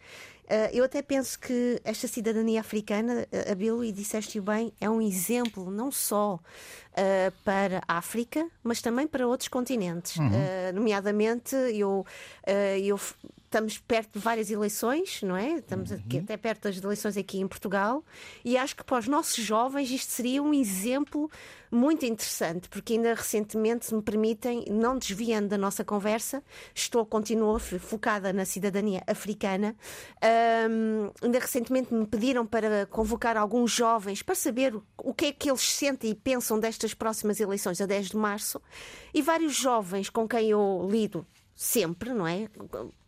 [0.45, 5.01] Uh, eu até penso que esta cidadania africana, uh, Abílio, e disseste-o bem, é um
[5.01, 6.41] exemplo não só
[6.93, 10.17] uh, para a África, mas também para outros continentes.
[10.17, 10.29] Uhum.
[10.29, 12.07] Uh, nomeadamente, eu,
[12.83, 12.99] eu
[13.53, 15.59] estamos perto de várias eleições, não é?
[15.59, 15.99] Estamos uhum.
[15.99, 18.03] aqui, até perto das eleições aqui em Portugal,
[18.43, 21.31] e acho que para os nossos jovens isto seria um exemplo
[21.71, 26.43] muito interessante, porque ainda recentemente, se me permitem, não desviando da nossa conversa,
[26.75, 29.75] estou, continuo focada na cidadania africana.
[30.69, 35.49] Um, ainda recentemente me pediram para convocar alguns jovens para saber o que é que
[35.49, 38.61] eles sentem e pensam destas próximas eleições a 10 de março,
[39.15, 42.49] e vários jovens com quem eu lido sempre, não é?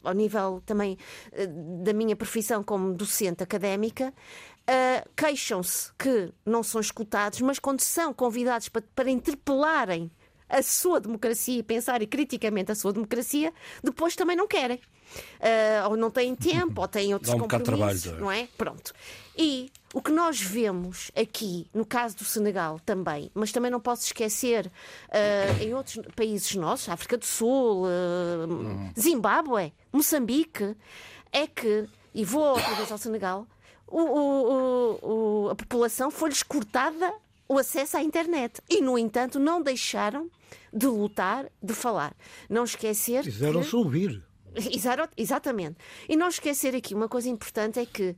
[0.03, 0.97] Ao nível também
[1.33, 1.47] eh,
[1.83, 8.13] da minha profissão como docente académica, uh, queixam-se que não são escutados, mas quando são
[8.13, 10.11] convidados para, para interpelarem
[10.49, 14.79] a sua democracia e pensarem criticamente a sua democracia, depois também não querem.
[15.41, 18.49] Uh, ou não têm tempo, ou têm outros um compromissos, trabalho, não é?
[18.57, 18.93] Pronto.
[19.37, 24.05] E o que nós vemos aqui, no caso do Senegal também, mas também não posso
[24.05, 30.77] esquecer uh, em outros países nossos, África do Sul, uh, Zimbábue, Moçambique,
[31.33, 33.47] é que, e vou outra vez ao Senegal,
[33.87, 37.13] o, o, o, a população foi-lhes cortada
[37.49, 38.61] o acesso à internet.
[38.69, 40.31] E, no entanto, não deixaram
[40.73, 42.15] de lutar, de falar.
[42.49, 43.23] Não esquecer.
[43.23, 43.77] Fizeram-se que...
[43.77, 44.23] ouvir.
[45.17, 45.77] Exatamente.
[46.09, 48.17] E não esquecer aqui uma coisa importante é que uh,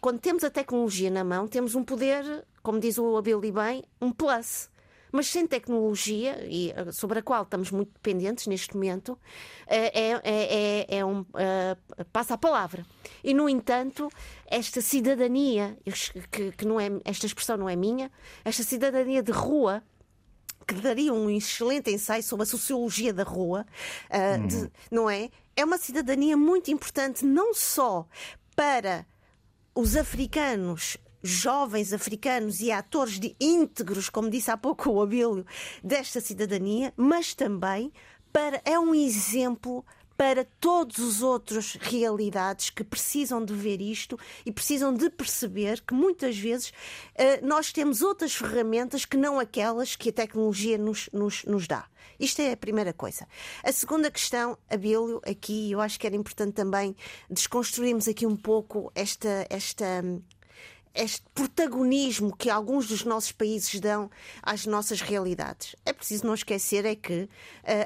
[0.00, 4.12] quando temos a tecnologia na mão, temos um poder, como diz o Abel bem, um
[4.12, 4.70] plus.
[5.10, 9.18] Mas sem tecnologia, e ah, sobre a qual estamos muito dependentes neste momento, uh,
[9.66, 12.84] é, é, é um, uh, passa a palavra.
[13.24, 14.10] E, no entanto,
[14.46, 15.78] esta cidadania,
[16.30, 18.10] que, que não é, esta expressão não é minha,
[18.44, 19.82] esta cidadania de rua,
[20.68, 23.66] que daria um excelente ensaio sobre a sociologia da rua,
[24.10, 24.70] uh, de, uhum.
[24.90, 25.30] não é?
[25.56, 28.06] É uma cidadania muito importante, não só
[28.54, 29.06] para
[29.74, 35.44] os africanos jovens africanos e atores de íntegros, como disse há pouco o Abílio,
[35.82, 37.92] desta cidadania, mas também
[38.32, 39.84] para é um exemplo
[40.18, 45.94] para todos os outros realidades que precisam de ver isto e precisam de perceber que
[45.94, 51.44] muitas vezes uh, nós temos outras ferramentas que não aquelas que a tecnologia nos, nos,
[51.44, 51.86] nos dá.
[52.18, 53.28] Isto é a primeira coisa.
[53.62, 56.96] A segunda questão, Abílio, aqui eu acho que era importante também
[57.30, 60.02] desconstruirmos aqui um pouco esta, esta
[60.98, 64.10] este protagonismo que alguns dos nossos países dão
[64.42, 65.76] às nossas realidades.
[65.86, 67.28] É preciso não esquecer é que uh,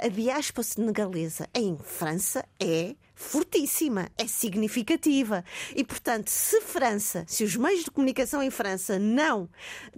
[0.07, 5.45] a diáspora senegalesa em França é fortíssima, é significativa.
[5.77, 9.49] E, portanto, se França, se os meios de comunicação em França não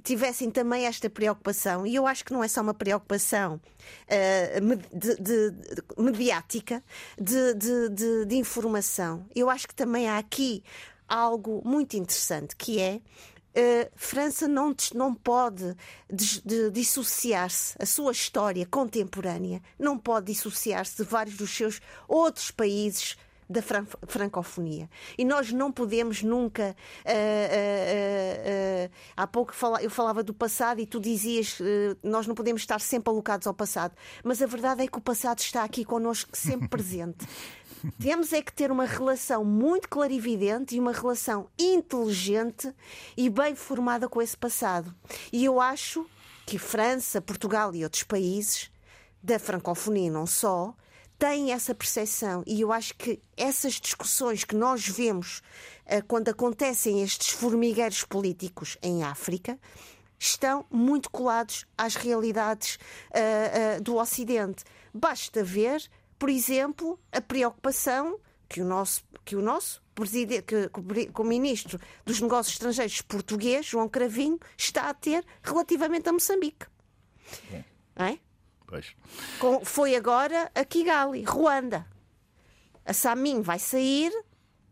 [0.02, 3.60] tivessem também esta preocupação, e eu acho que não é só uma preocupação
[4.08, 6.82] uh, de, de, de, mediática,
[7.16, 10.62] de informação, eu acho que também há aqui
[11.08, 13.00] algo muito interessante, que é
[13.56, 15.76] Uh, França não, não pode
[16.12, 23.16] de, dissociar-se, a sua história contemporânea não pode dissociar-se de vários dos seus outros países
[23.48, 24.90] da fran francofonia.
[25.16, 26.74] E nós não podemos nunca.
[27.04, 31.58] Uh, uh, há pouco fala, eu falava do passado e tu dizias
[32.02, 33.94] nós não podemos estar sempre alocados ao passado.
[34.24, 37.24] Mas a verdade é que o passado está aqui connosco, sempre presente.
[38.00, 42.72] Temos é que ter uma relação muito clarividente e uma relação inteligente
[43.16, 44.94] e bem formada com esse passado.
[45.32, 46.06] E eu acho
[46.46, 48.70] que França, Portugal e outros países,
[49.22, 50.74] da francofonia não só,
[51.18, 52.42] têm essa percepção.
[52.46, 55.42] E eu acho que essas discussões que nós vemos
[55.86, 59.58] uh, quando acontecem estes formigueiros políticos em África
[60.18, 64.64] estão muito colados às realidades uh, uh, do Ocidente.
[64.92, 65.82] Basta ver
[66.24, 71.78] por exemplo, a preocupação que o nosso, que o nosso presidente, que, que o ministro
[72.02, 76.64] dos Negócios Estrangeiros português, João Cravinho, está a ter relativamente a Moçambique.
[77.94, 78.18] É?
[78.66, 78.96] Pois.
[79.38, 81.86] Com, foi agora a Kigali, Ruanda.
[82.86, 84.10] A Samin vai sair,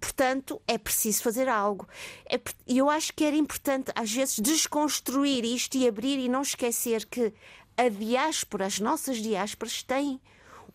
[0.01, 1.87] portanto, é preciso fazer algo.
[2.25, 6.41] É, e eu acho que era importante, às vezes, desconstruir isto e abrir e não
[6.41, 7.31] esquecer que
[7.77, 10.19] a diáspora, as nossas diásporas, têm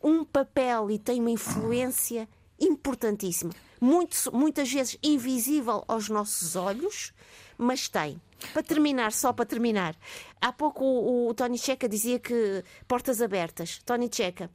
[0.03, 2.27] um papel e têm uma influência
[2.59, 3.51] importantíssima.
[3.79, 7.13] Muito, muitas vezes invisível aos nossos olhos,
[7.57, 8.19] mas tem.
[8.53, 9.95] Para terminar, só para terminar,
[10.39, 13.79] há pouco o, o Tony Checa dizia que portas abertas.
[13.85, 14.49] Tony Checa,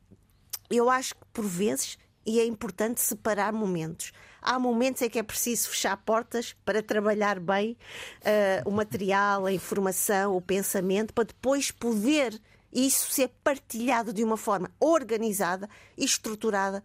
[0.71, 4.13] eu acho que por vezes e é importante separar momentos.
[4.41, 7.77] Há momentos em que é preciso fechar portas para trabalhar bem
[8.21, 12.41] uh, o material, a informação, o pensamento, para depois poder
[12.73, 16.83] isso ser partilhado de uma forma organizada e estruturada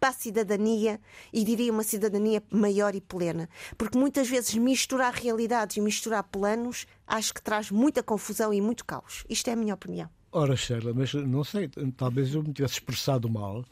[0.00, 1.00] para a cidadania
[1.32, 3.48] e diria uma cidadania maior e plena.
[3.76, 8.84] Porque muitas vezes misturar realidades e misturar planos acho que traz muita confusão e muito
[8.84, 9.24] caos.
[9.28, 10.08] Isto é a minha opinião.
[10.30, 13.64] Ora, Sheila, mas não sei, talvez eu me tivesse expressado mal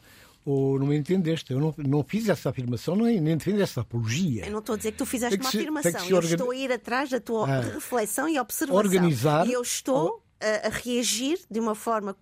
[0.43, 1.51] ou não me entendeste.
[1.51, 4.45] Eu não, não fiz essa afirmação, nem, nem defendo essa apologia.
[4.45, 6.09] Eu não estou a dizer que tu fizeste uma se, afirmação.
[6.09, 8.77] Eu estou a ir atrás da tua ah, reflexão e observação.
[8.77, 9.45] Organizar.
[9.45, 12.15] E eu estou a, a reagir de uma forma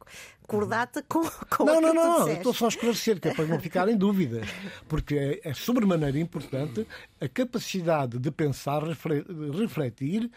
[0.47, 2.29] cordata com, com Não, não, não, não.
[2.29, 4.47] estou só a esclarecer, que é para não ficarem dúvidas.
[4.87, 6.87] Porque é, é sobremaneira importante
[7.19, 10.29] a capacidade de pensar, refletir,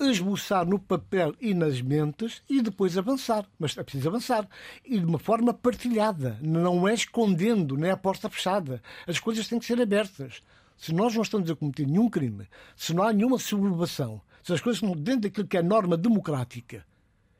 [0.00, 3.46] esboçar no papel e nas mentes e depois avançar.
[3.58, 4.48] Mas é preciso avançar.
[4.84, 6.38] E de uma forma partilhada.
[6.40, 8.82] Não é escondendo, não é a porta fechada.
[9.06, 10.40] As coisas têm que ser abertas.
[10.76, 14.62] Se nós não estamos a cometer nenhum crime, se não há nenhuma sublevação, se as
[14.62, 16.82] coisas estão dentro daquilo que é norma democrática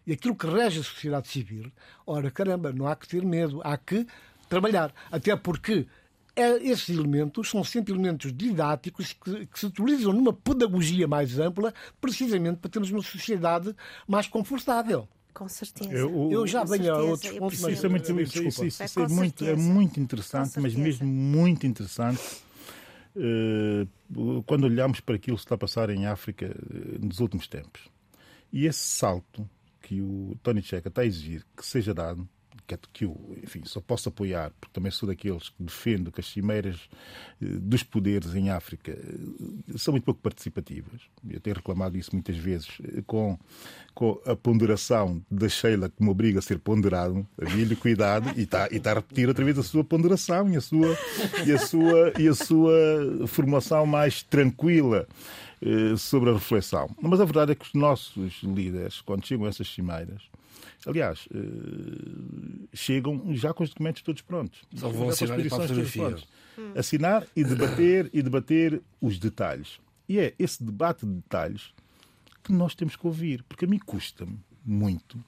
[0.06, 1.72] e aquilo que rege a sociedade civil,
[2.06, 4.06] ora caramba, não há que ter medo, há que
[4.46, 4.92] trabalhar.
[5.10, 5.86] Até porque
[6.36, 11.72] é, esses elementos são sempre elementos didáticos que, que, se utilizam numa pedagogia mais ampla,
[11.98, 13.74] precisamente para termos uma sociedade
[14.06, 15.08] mais confortável.
[15.32, 15.90] Com certeza.
[15.90, 19.44] Eu, eu já venho a outros pontos, mas isso é muito, isso, isso, é, muito,
[19.46, 22.20] é muito interessante, mas mesmo muito interessante
[24.46, 27.88] quando olhamos para aquilo que está a passar em África eh, nos últimos tempos.
[28.52, 29.48] E esse salto
[29.82, 32.28] que o Tony Checa está a exigir que seja dado
[32.66, 36.26] que, que eu, enfim, só posso apoiar, porque também sou daqueles que defendo que as
[36.26, 36.88] cimeiras
[37.40, 41.00] eh, dos poderes em África eh, são muito pouco participativas.
[41.28, 43.38] Eu tenho reclamado isso muitas vezes eh, com,
[43.94, 47.26] com a ponderação da Sheila que me obriga a ser ponderado.
[47.40, 50.60] Havia-lhe cuidado e está, e está a repetir outra vez a sua ponderação e a
[50.60, 50.98] sua,
[51.46, 55.06] e a sua, e a sua formação mais tranquila
[55.96, 56.88] sobre a reflexão.
[57.02, 60.22] Mas a verdade é que os nossos líderes, quando chegam a essas cimeiras,
[60.86, 64.62] Aliás, uh, chegam já com os documentos todos prontos.
[64.74, 65.64] Só vão assinar e para
[66.76, 69.80] Assinar e debater e debater os detalhes.
[70.08, 71.72] E é esse debate de detalhes
[72.42, 75.22] que nós temos que ouvir, porque a mim custa-me muito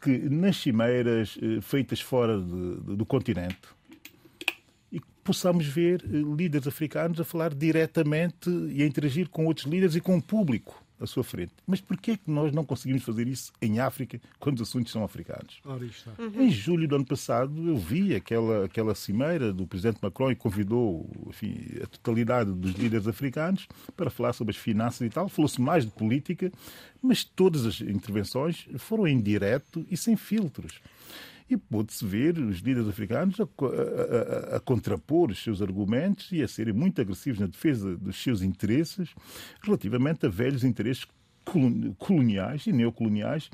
[0.00, 3.68] que nas cimeiras uh, feitas fora de, de, do continente
[4.90, 9.94] e possamos ver uh, líderes africanos a falar diretamente e a interagir com outros líderes
[9.94, 11.52] e com o público à sua frente.
[11.66, 15.02] Mas porquê é que nós não conseguimos fazer isso em África quando os assuntos são
[15.02, 15.60] africanos?
[16.18, 16.42] Uhum.
[16.42, 21.08] Em julho do ano passado eu vi aquela, aquela cimeira do presidente Macron e convidou
[21.28, 25.28] enfim, a totalidade dos líderes africanos para falar sobre as finanças e tal.
[25.28, 26.52] Falou-se mais de política,
[27.02, 30.80] mas todas as intervenções foram em direto e sem filtros.
[31.50, 36.42] E pôde-se ver os líderes africanos a, a, a, a, contrapor os seus argumentos e
[36.42, 39.12] a serem muito agressivos na defesa dos seus interesses
[39.60, 41.04] relativamente a velhos interesses
[41.98, 43.50] coloniais e neocoloniais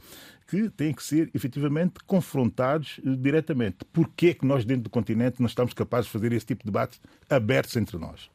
[0.46, 3.78] que têm que ser efetivamente confrontados eh, diretamente.
[3.92, 6.66] Porquê é que nós, dentro do continente, não estamos capazes de fazer esse tipo de
[6.66, 8.30] debates abertos entre nós?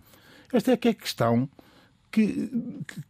[0.52, 1.48] Esta é que é a questão
[2.12, 2.52] que,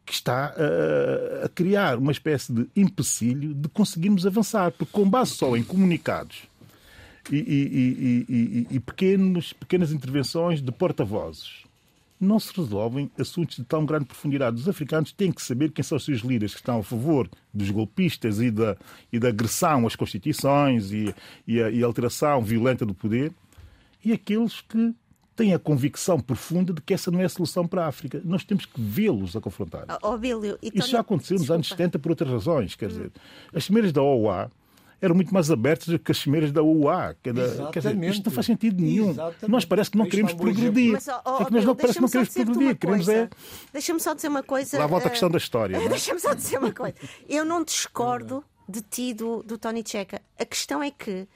[0.05, 5.31] que, está a, a, criar uma espécie de empecilho de conseguirmos avançar, porque com base
[5.31, 6.43] só em comunicados
[7.31, 11.63] e, e, e, e pequenos, pequenas intervenções de porta-vozes
[12.21, 14.57] não se resolvem assuntos de tão grande profundidade.
[14.57, 17.71] Os africanos têm que saber quem são os seus líderes que estão a favor dos
[17.71, 18.77] golpistas e da,
[19.11, 21.13] e da agressão às constituições e,
[21.47, 23.33] e, a, e a alteração violenta do poder
[24.05, 24.93] e aqueles que
[25.41, 28.21] têm a convicção profunda de que essa não é a solução para a África.
[28.23, 29.85] Nós temos que vê-los a confrontar.
[30.03, 32.75] Oh, Bílio, Isso já aconteceu nos anos 70 por outras razões.
[32.75, 33.11] Quer dizer,
[33.53, 34.51] as cimeiras da OUA
[35.01, 37.15] eram muito mais abertas do que as cimeiras da UA.
[37.23, 39.09] Quer dizer, isto não faz sentido nenhum.
[39.09, 39.49] Exatamente.
[39.49, 40.91] Nós parece que não queremos progredir.
[40.91, 42.77] Mas, oh, é que nós não, parece que não queremos progredir.
[42.77, 43.29] Queremos é...
[43.73, 44.77] Deixa-me só dizer uma coisa.
[44.77, 45.79] Lá volta a questão da história.
[45.79, 45.89] Uh...
[45.89, 46.95] Deixa-me só dizer uma coisa.
[47.27, 50.21] Eu não discordo de ti, do, do Tony Checa.
[50.37, 51.27] A questão é que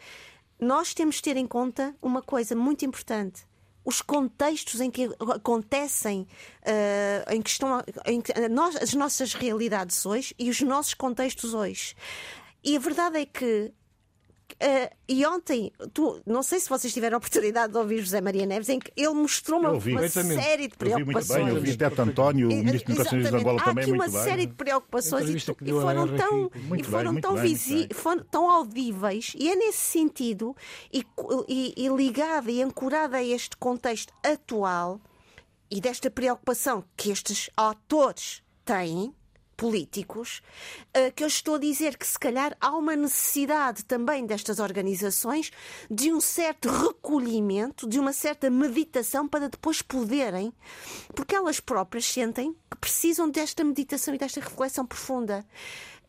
[0.59, 3.47] nós temos de ter em conta uma coisa muito importante
[3.85, 6.27] os contextos em que acontecem,
[6.63, 11.53] uh, em que estão em que, nós, as nossas realidades hoje e os nossos contextos
[11.53, 11.95] hoje.
[12.63, 13.71] E a verdade é que
[14.53, 18.45] Uh, e ontem, tu, não sei se vocês tiveram a oportunidade de ouvir José Maria
[18.45, 20.99] Neves, em que ele mostrou uma, uma série de preocupações.
[20.99, 23.83] Eu vi muito bem, eu vi Teto António, o Ministro de Educação de Angola também.
[23.83, 27.89] Há aqui uma série de preocupações e, e, foram tão, e foram bem, tão, visi,
[27.93, 30.55] foram tão audíveis, e é nesse sentido,
[30.91, 31.05] e,
[31.49, 35.01] e, e ligada e ancorada a este contexto atual
[35.69, 39.13] e desta preocupação que estes autores têm
[39.55, 40.41] políticos,
[40.93, 45.51] eh, que eu estou a dizer que se calhar há uma necessidade também destas organizações
[45.89, 50.53] de um certo recolhimento, de uma certa meditação para depois poderem,
[51.15, 55.45] porque elas próprias sentem que precisam desta meditação e desta reflexão profunda.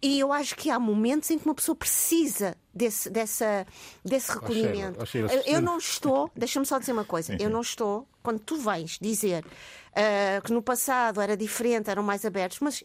[0.02, 3.66] E eu acho que há momentos em que uma pessoa precisa desse, dessa,
[4.04, 4.98] desse recolhimento.
[5.46, 9.44] eu não estou, deixa-me só dizer uma coisa, eu não estou, quando tu vais dizer
[9.44, 12.84] uh, que no passado era diferente, eram mais abertos, mas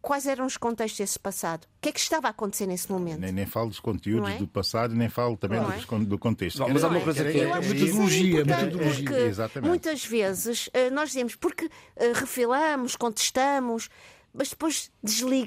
[0.00, 1.64] quais eram os contextos desse passado?
[1.64, 3.20] O que é que estava a acontecer nesse momento?
[3.20, 4.38] Nem, nem falo dos conteúdos é?
[4.38, 6.04] do passado, nem falo também é?
[6.04, 6.60] do contexto.
[6.60, 8.44] Não, mas há uma coisa que é, é metodologia.
[8.44, 9.18] metodologia.
[9.20, 9.68] Exatamente.
[9.68, 13.88] Muitas vezes eh, nós dizemos porque eh, refilamos, contestamos,
[14.32, 14.90] mas depois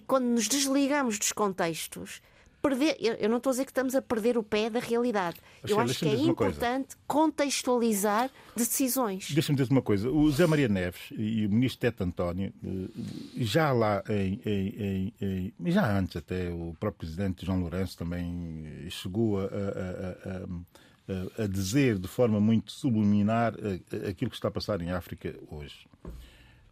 [0.07, 2.21] quando nos desligamos dos contextos,
[2.63, 2.95] perder.
[3.19, 5.37] Eu não estou a dizer que estamos a perder o pé da realidade.
[5.67, 9.29] eu acho que é importante contextualizar decisões.
[9.31, 10.09] Deixa-me dizer uma coisa.
[10.09, 12.89] O Zé Maria Neves e o ministro Teto António, eh,
[13.37, 15.13] já lá em, em,
[15.59, 21.43] em, já antes até, o próprio presidente João Lourenço também eh, chegou a, a, a,
[21.43, 25.85] a dizer de forma muito subliminar eh, aquilo que está a passar em África hoje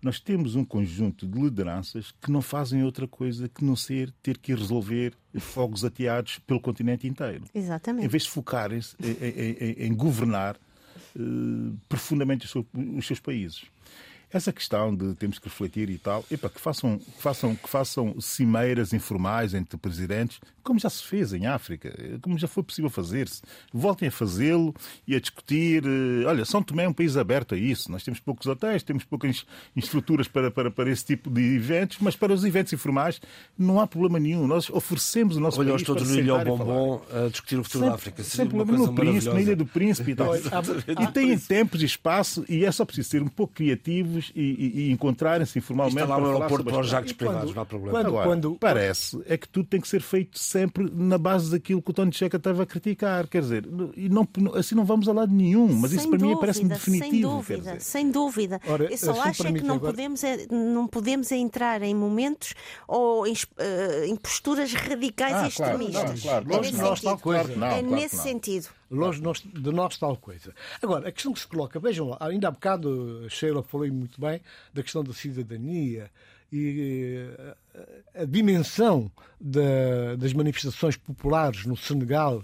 [0.02, 4.38] nós temos um conjunto de lideranças que não fazem outra coisa que não ser ter
[4.38, 7.46] que resolver fogos ateados pelo continente inteiro.
[7.54, 8.06] Exatamente.
[8.06, 10.56] Em vez de focarem-se em, em, em, governar
[11.16, 13.64] uh, profundamente os seus, os seus países
[14.34, 18.20] essa questão de temos que refletir e tal, epa, que, façam, que, façam, que façam
[18.22, 23.42] cimeiras informais entre presidentes, como já se fez em África, como já foi possível fazer-se.
[23.74, 24.74] Voltem a fazê-lo
[25.08, 25.84] e a discutir.
[25.86, 27.92] Eh, olha, São Tomé é um país aberto a isso.
[27.92, 29.46] Nós temos poucos hotéis, temos poucas
[29.76, 33.22] estruturas para, para, para esse tipo de eventos, mas para os eventos informais
[33.58, 34.48] não há problema nenhum.
[34.48, 37.84] Nós oferecemos o nosso Olha, país todos no Ilha ao Bombom a discutir o futuro
[37.84, 38.24] sem, da África.
[38.24, 40.36] Sem problema no Príncipe, na Ilha do Príncipe e tal.
[40.38, 44.92] e têm tempos e espaço e é só preciso ser um pouco criativo e, e
[44.92, 46.02] encontrarem-se informalmente.
[46.02, 47.92] Está lá no aeroporto para os privados, não há problema.
[47.92, 48.56] Quando, Agora, quando...
[48.56, 52.12] parece é que tudo tem que ser feito sempre na base daquilo que o Tony
[52.12, 53.28] Checa estava a criticar.
[53.28, 56.36] Quer dizer, e não, assim não vamos a lado nenhum, mas sem isso para dúvida,
[56.36, 57.12] mim parece-me definitivo.
[57.12, 58.62] Sem dúvida, sem dúvida.
[58.68, 59.94] Ora, Eu só acho é que não, agora...
[59.94, 62.54] podemos, é, não podemos entrar em momentos
[62.88, 66.22] ou em, uh, em posturas radicais ah, e extremistas.
[66.22, 66.54] Claro, claro.
[66.54, 67.22] É nesse nós, sentido.
[67.22, 70.54] Claro, não, é nesse sentido longe de nós tal coisa.
[70.82, 74.20] Agora, a questão que se coloca, vejam lá, ainda há bocado a Sheila falou muito
[74.20, 74.42] bem
[74.74, 76.12] da questão da cidadania
[76.52, 77.30] e
[77.74, 82.44] eh, a dimensão da, das manifestações populares no Senegal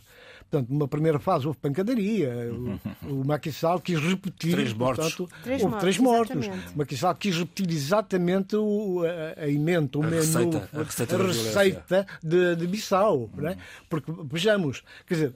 [0.50, 2.32] Portanto, numa primeira fase houve pancadaria.
[3.04, 4.54] O, o Macky Sall quis repetir.
[4.54, 5.14] Três mortos.
[5.14, 6.38] Portanto, três houve mortos, três mortos.
[6.38, 6.74] Exatamente.
[6.74, 10.84] O Macky Sall quis repetir exatamente o, a, a emenda, o a menu, receita, a
[10.84, 13.30] receita, a receita de, de Bissau.
[13.36, 13.42] Uhum.
[13.42, 13.58] Né?
[13.90, 15.36] Porque, vejamos, quer dizer,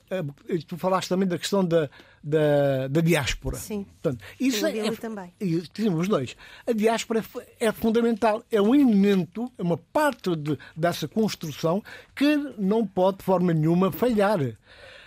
[0.65, 1.89] tu falaste também da questão da,
[2.23, 3.57] da, da diáspora.
[3.57, 3.83] Sim.
[3.83, 5.33] Portanto, isso é, é, também.
[5.73, 6.35] Temos os dois.
[6.67, 7.23] A diáspora
[7.59, 11.83] é, é, fundamental, é um elemento, é uma parte de, dessa construção
[12.15, 14.39] que não pode de forma nenhuma falhar.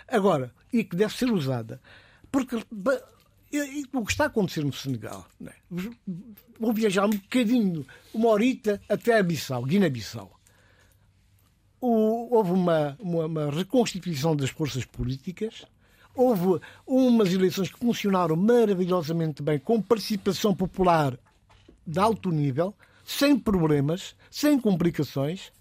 [0.07, 1.81] Agora, e que deve ser usada.
[2.31, 5.53] Porque o que está a acontecer no Senegal, né?
[6.59, 10.31] vou viajar um bocadinho, uma horita até a Bissau, Guiné-Bissau.
[11.79, 15.65] Houve uma, uma, uma, reconstituição das forças políticas,
[16.15, 21.17] houve umas eleições que funcionaram maravilhosamente bem, com participação popular
[21.85, 25.51] de alto nível, sem problemas, sem complicações,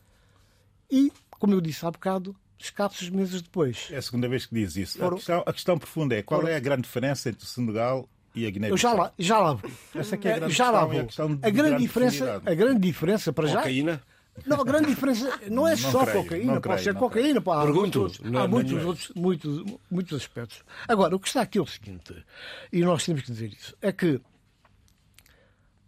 [0.90, 3.88] e, como eu disse há bocado, escassos meses depois.
[3.90, 4.98] É a segunda vez que diz isso.
[4.98, 5.16] Foram...
[5.16, 6.52] A, questão, a, questão, profunda é qual Foram...
[6.52, 8.92] é a grande diferença entre o Senegal e a Guiné-Bissau?
[8.92, 9.70] Já lá, já lá vou.
[9.94, 11.00] Essa é a grande já lá vou.
[11.00, 13.62] A, a grande, grande diferença, a grande diferença para já.
[14.44, 17.64] Não, a grande diferença não é não só creio, cocaína, pode ser cocaína, pá, há,
[17.64, 18.84] Pergunto, muitos, não, há muitos, é.
[18.84, 20.62] outros, muitos, muitos aspectos.
[20.88, 22.14] Agora, o que está aqui é o seguinte,
[22.72, 24.20] e nós temos que dizer isso, é que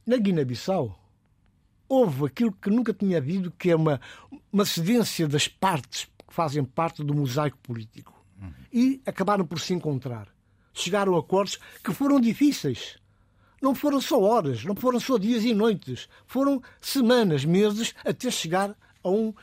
[0.07, 0.97] na Guiné-Bissau
[1.89, 4.01] houve aquilo que nunca tinha havido, que é uma,
[4.53, 8.15] uma cedência das partes fazem parte do mosaico político.
[8.41, 8.53] Uhum.
[8.73, 10.29] E acabaram por se encontrar.
[10.73, 12.99] Chegaram a acordos que foram difíceis.
[13.67, 16.09] Não foram só horas, não foram só dias e noites.
[16.25, 19.35] Foram semanas, meses, até chegar a um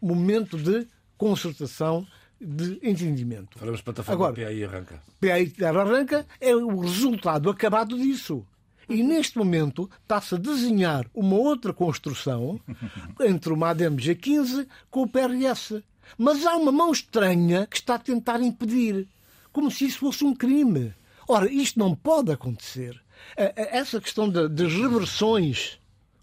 [0.00, 0.88] momento de
[1.18, 2.06] concertação
[2.40, 3.58] de entendimento.
[3.58, 5.02] Falamos plataforma Agora, PAI arranca.
[5.20, 8.42] PAI arranca é o resultado acabado disso.
[8.88, 12.58] E neste momento está-se a desenhar uma outra construção
[13.20, 15.82] entre o MADEM G15 com o PRS.
[16.16, 19.06] Mas há uma mão estranha que está a tentar impedir,
[19.52, 20.94] como se isso fosse um crime.
[21.28, 22.98] Ora, isto não pode acontecer.
[23.36, 25.78] Essa questão das reversões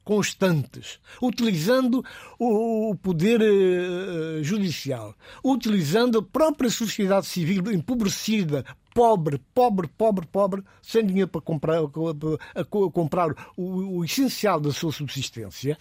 [0.05, 2.05] constantes, utilizando
[2.37, 11.05] o, poder uh, judicial, utilizando a própria sociedade civil empobrecida, pobre, pobre, pobre, pobre, sem
[11.05, 15.75] dinheiro para comprar, para comprar o, o essencial da sua subsistência.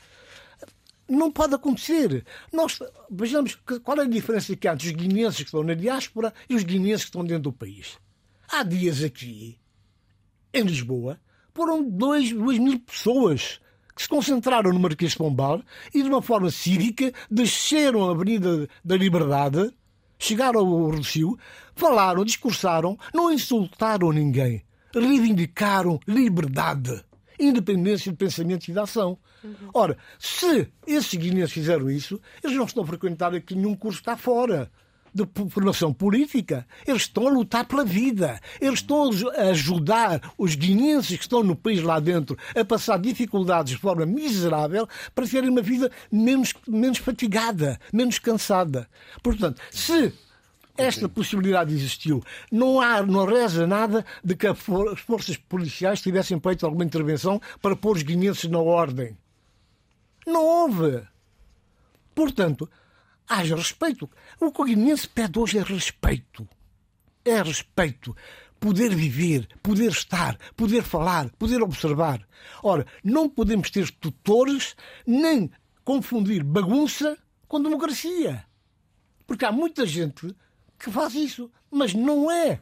[1.06, 2.24] Não pode acontecer.
[2.50, 2.78] Nós
[3.10, 6.54] vejamos qual é a diferença que há entre os guineenses que estão na diáspora e
[6.54, 7.98] os guineenses que estão dentro do país.
[8.48, 9.58] Há dias aqui,
[10.54, 11.18] em Lisboa,
[11.52, 13.60] foram 2 mil pessoas
[13.94, 18.68] que se concentraram no Marquês de Pombal e, de uma forma cívica, desceram a Avenida
[18.84, 19.72] da Liberdade,
[20.18, 21.38] chegaram ao Rocio,
[21.74, 27.04] falaram, discursaram, não insultaram ninguém, reivindicaram liberdade,
[27.38, 29.18] independência de pensamento e de ação.
[29.72, 34.16] Ora, se esses guineenses fizeram isso, eles não estão a frequentar aqui nenhum curso está
[34.16, 34.70] fora
[35.14, 38.40] de formação política, eles estão a lutar pela vida.
[38.60, 43.74] Eles estão a ajudar os guineenses que estão no país lá dentro a passar dificuldades
[43.74, 48.88] de forma miserável para terem uma vida menos, menos fatigada, menos cansada.
[49.22, 50.12] Portanto, se
[50.76, 52.20] esta possibilidade existiu.
[52.50, 57.76] Não há, não reza nada de que as forças policiais tivessem feito alguma intervenção para
[57.76, 59.16] pôr os guineenses na ordem.
[60.26, 61.02] Não houve.
[62.14, 62.68] Portanto,
[63.28, 64.08] haja respeito.
[64.40, 66.48] O que o guineense pede hoje é respeito.
[67.24, 68.16] É respeito.
[68.60, 72.26] Poder viver, poder estar, poder falar, poder observar.
[72.62, 74.74] Ora, não podemos ter tutores
[75.06, 75.50] nem
[75.84, 78.44] confundir bagunça com democracia.
[79.26, 80.34] Porque há muita gente
[80.78, 82.60] que faz isso, mas não é.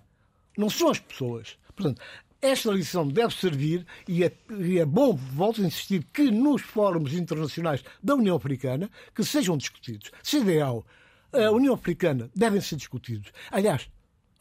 [0.57, 1.59] Não são as pessoas.
[1.75, 2.01] Portanto,
[2.43, 7.15] esta lição deve servir, e é, e é bom, volto a insistir, que nos fóruns
[7.15, 10.11] internacionais da União Africana, que sejam discutidos.
[10.25, 10.85] CDAO,
[11.33, 13.33] a União Africana, devem ser discutidos.
[13.51, 13.89] Aliás,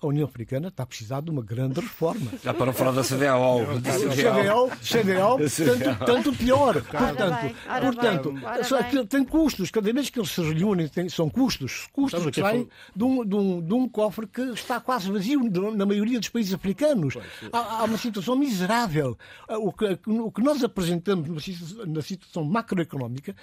[0.01, 2.31] a União Africana está a precisar de uma grande reforma.
[2.43, 3.59] Já para falar da CDAO.
[3.81, 6.81] CDAO, CDAO tanto, tanto pior.
[6.81, 9.69] Portanto, portanto tem custos.
[9.69, 11.87] Cada vez que eles se reúnem, tem, são custos.
[11.93, 15.41] Custos que saem de um, de, um, de um cofre que está quase vazio
[15.75, 17.15] na maioria dos países africanos.
[17.53, 19.17] Há, há uma situação miserável.
[19.47, 21.29] O que, o que nós apresentamos
[21.85, 23.35] na situação macroeconómica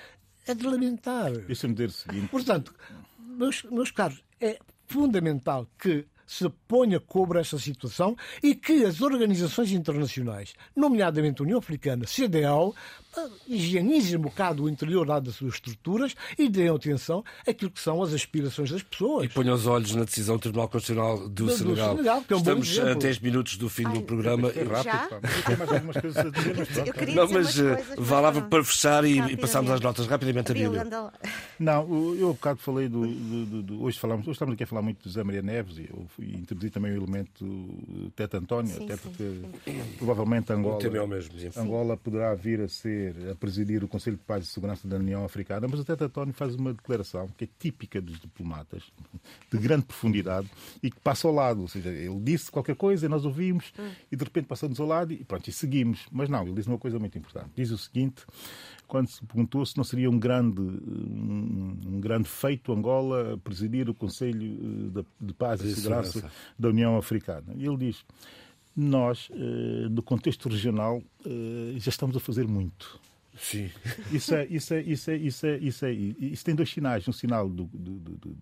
[0.45, 1.31] é de lamentar.
[1.31, 2.29] Deixa-me dizer o seguinte.
[2.29, 2.75] Portanto,
[3.19, 9.73] meus, meus caros, é fundamental que se ponha cobra esta situação e que as organizações
[9.73, 12.75] internacionais, nomeadamente a União Africana, CDAO,
[13.49, 18.03] higienizem um bocado o interior lá das suas estruturas e deem atenção àquilo que são
[18.03, 19.25] as aspirações das pessoas.
[19.25, 21.97] E ponham os olhos na decisão do Tribunal Constitucional do, do Senegal.
[21.97, 24.51] Senegal é um Estamos a 10 minutos do fim Ai, do programa.
[24.51, 25.59] É rápido.
[25.59, 26.69] mais algumas coisas a dizer, mas
[27.15, 30.87] Não, mas eh, vá lá para fechar e, e passarmos às notas rapidamente a Bíblia.
[31.59, 34.83] Não, eu há bocado falei do, do, do, Hoje falamos, hoje estamos aqui a falar
[34.83, 38.85] muito de José Maria Neves e eu fui introduzir também o elemento Tete António, sim,
[38.85, 39.81] até porque sim.
[39.99, 44.45] provavelmente Angola, é mesmo, Angola poderá vir a ser a presidir o Conselho de Paz
[44.45, 48.01] e Segurança da União Africana, mas o Tete António faz uma declaração que é típica
[48.01, 48.83] dos diplomatas,
[49.51, 50.51] de grande profundidade
[50.83, 51.61] e que passa ao lado.
[51.61, 53.89] Ou seja, ele disse qualquer coisa, e nós ouvimos hum.
[54.11, 56.07] e de repente passamos ao lado e pronto, e seguims.
[56.11, 57.51] Mas não, ele diz uma coisa muito importante.
[57.55, 58.25] Diz o seguinte:
[58.89, 63.95] quando se perguntou se não seria um grande, um, um grande feito Angola presidir o
[63.95, 66.08] Conselho eh, de Paz e Segurança
[66.59, 67.53] da União Africana.
[67.57, 68.05] E ele diz
[68.79, 73.01] nós, eh, no contexto regional, eh, já estamos a fazer muito.
[73.37, 73.71] Sim.
[74.13, 77.07] Isso, é, isso, é, isso, é, isso, é, isso, é, isso tem dois sinais.
[77.09, 78.37] Um sinal do, do, do,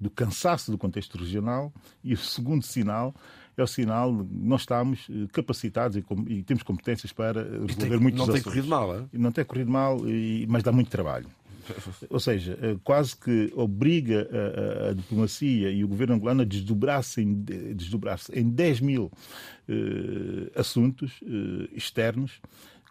[0.00, 1.72] do, cansaço do contexto regional
[2.04, 3.14] e o segundo sinal
[3.56, 7.76] é o sinal de que nós estamos eh, capacitados e, e temos competências para resolver
[7.76, 8.34] tem, muitos Não assuntos.
[8.34, 9.04] tem corrido mal, é?
[9.12, 9.98] Não tem corrido mal,
[10.46, 11.26] mas dá muito trabalho.
[12.10, 17.22] Ou seja, eh, quase que obriga a, a, diplomacia e o governo angolano a desdobrar-se
[17.22, 17.34] em,
[17.74, 22.40] desdobrar em 10 mil uh, assuntos uh, externos,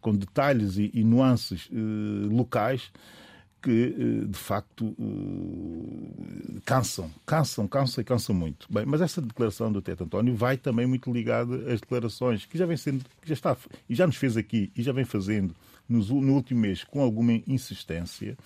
[0.02, 2.92] com detalhes e, e nuances uh, locais
[3.60, 4.96] que de facto
[6.64, 8.68] cansam, cansam, cansam e cansam muito.
[8.72, 12.68] Bem, mas essa declaração do Teto António vai também muito ligada às declarações que já
[12.68, 13.58] vem sendo, que já está
[13.90, 15.56] e já nos fez aqui e já vem fazendo
[15.90, 18.38] no último mês com alguma insistência,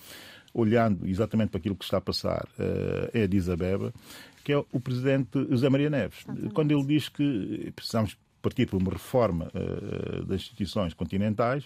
[0.54, 3.92] olhando exatamente para aquilo que está a passar uh, em Addis Abeba,
[4.44, 6.20] que é o presidente José Maria Neves.
[6.24, 6.54] Exatamente.
[6.54, 11.64] Quando ele diz que precisamos partir por uma reforma uh, das instituições continentais,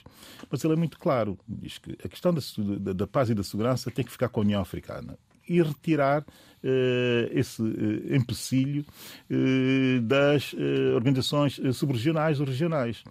[0.50, 2.40] mas ele é muito claro, diz que a questão da,
[2.78, 5.18] da, da, paz e da segurança tem que ficar com a União Africana.
[5.48, 6.24] e retirar
[7.30, 7.62] esse
[8.10, 8.84] empecilho
[10.02, 10.52] das
[10.96, 13.04] organizações subregionais ou regionais.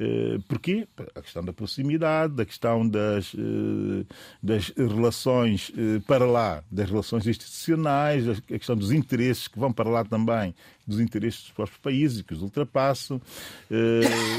[0.00, 0.86] Eh, porquê?
[1.12, 4.06] A questão da proximidade, a questão das, eh,
[4.40, 9.90] das relações eh, para lá, das relações institucionais, a questão dos interesses que vão para
[9.90, 10.54] lá também
[10.86, 13.20] dos interesses dos próprios países que os ultrapassam,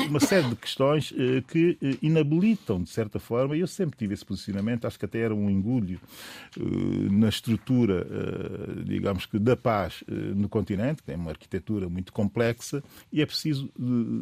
[0.10, 1.14] uma série de questões
[1.48, 5.36] que inabilitam, de certa forma, e eu sempre tive esse posicionamento, acho que até era
[5.36, 6.00] um engulho
[7.12, 8.04] na estrutura,
[8.84, 12.84] digamos que, da paz no continente, que tem uma arquitetura muito complexa,
[13.14, 13.70] e é preciso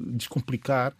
[0.07, 0.93] descomplicar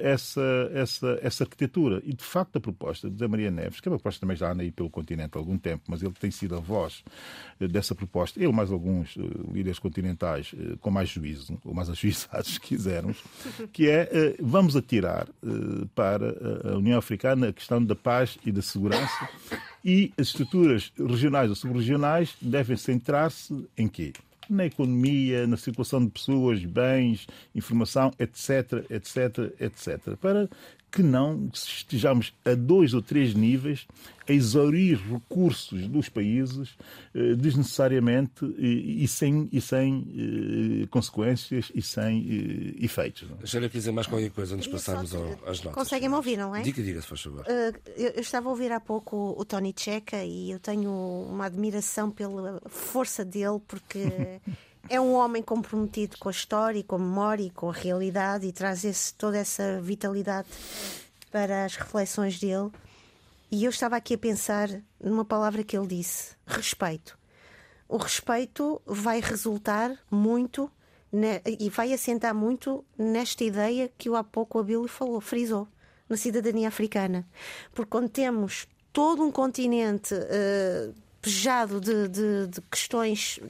[0.00, 2.00] essa, essa, essa arquitetura.
[2.04, 4.62] E, de facto, a proposta da Maria Neves, que é uma proposta também já anda
[4.62, 7.02] aí pelo continente há algum tempo, mas ele tem sido a voz
[7.58, 9.16] dessa proposta, ele mais alguns
[9.52, 13.22] líderes continentais, eh, com mais juízo, ou mais ajuizados, se quisermos,
[13.72, 18.52] que é eh, vamos atirar eh, para a União Africana a questão da paz e
[18.52, 19.28] da segurança
[19.84, 24.12] e as estruturas regionais ou subregionais devem centrar-se em quê?
[24.50, 30.48] Na economia, na circulação de pessoas, bens, informação, etc, etc, etc, para
[30.90, 33.86] que não estejamos a dois ou três níveis
[34.28, 36.76] a exaurir recursos dos países
[37.14, 43.28] eh, desnecessariamente e, e, sem, e sem eh, consequências e sem eh, efeitos.
[43.28, 43.36] Não?
[43.38, 45.74] Deixa eu dizer mais qualquer coisa antes de passarmos ao, às notas.
[45.74, 46.62] Conseguem-me ouvir, não é?
[46.62, 47.44] Diga, diga, se faz favor.
[47.46, 51.46] Uh, eu, eu, estava a ouvir há pouco o Tony Checa e eu tenho uma
[51.46, 54.40] admiração pela força dele porque
[54.88, 58.52] é um homem comprometido com a história, com a memória e com a realidade e
[58.52, 60.48] traz esse, toda essa vitalidade
[61.30, 62.70] para as reflexões dele.
[63.50, 64.68] E eu estava aqui a pensar
[65.02, 67.18] numa palavra que ele disse: respeito.
[67.88, 70.70] O respeito vai resultar muito
[71.12, 75.66] ne, e vai assentar muito nesta ideia que o há pouco o Abílio falou, frisou,
[76.08, 77.26] na cidadania africana.
[77.72, 83.40] Porque quando temos todo um continente uh, pejado de, de, de questões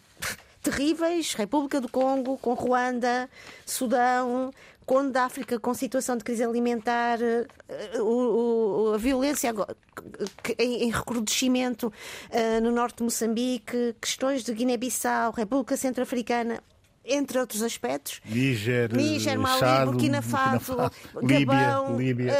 [0.62, 3.28] terríveis República do Congo, com Ruanda,
[3.64, 4.50] Sudão,
[4.90, 7.46] Congo da África com situação de crise alimentar, eh,
[8.00, 9.54] o, o, a violência
[10.58, 16.60] em, em recrudescimento uh, no norte de Moçambique, questões de Guiné-Bissau, República Centro-Africana
[17.04, 18.20] entre outros aspectos.
[18.24, 20.76] Níger, Níger Mali, Chado, Burkina Faso,
[21.22, 21.96] Gabão.
[21.96, 22.34] Líbia.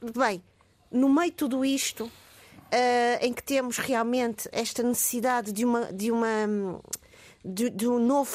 [0.00, 0.42] Uh, bem,
[0.90, 2.10] no meio de tudo isto, uh,
[3.20, 6.80] em que temos realmente esta necessidade de uma, de uma
[7.44, 8.30] de, de, um novo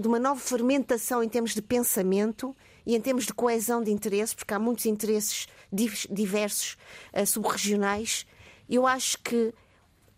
[0.00, 4.34] de uma nova fermentação em termos de pensamento e em termos de coesão de interesses,
[4.34, 6.76] porque há muitos interesses diversos
[7.12, 8.26] uh, subregionais.
[8.68, 9.52] Eu acho que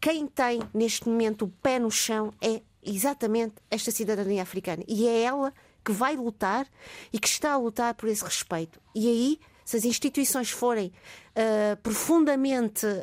[0.01, 4.85] quem tem neste momento o pé no chão é exatamente esta cidadania africana.
[4.87, 5.53] E é ela
[5.85, 6.67] que vai lutar
[7.13, 8.81] e que está a lutar por esse respeito.
[8.95, 12.99] E aí se as instituições forem uh, profundamente uh,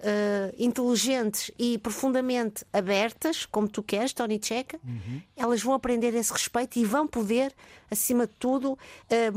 [0.57, 5.21] inteligentes e profundamente abertas, como tu queres, Tony Checa, uhum.
[5.37, 7.53] elas vão aprender esse respeito e vão poder,
[7.91, 8.77] acima de tudo, uh,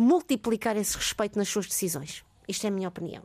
[0.01, 2.25] multiplicar esse respeito nas suas decisões.
[2.49, 3.23] Isto é a minha opinião.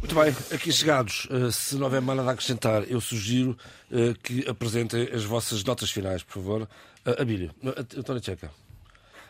[0.00, 3.56] Muito bem, aqui chegados, se não houver mais nada a acrescentar, eu sugiro
[4.22, 6.68] que apresentem as vossas notas finais, por favor.
[7.18, 7.54] Abílio,
[8.04, 8.50] Tony Checa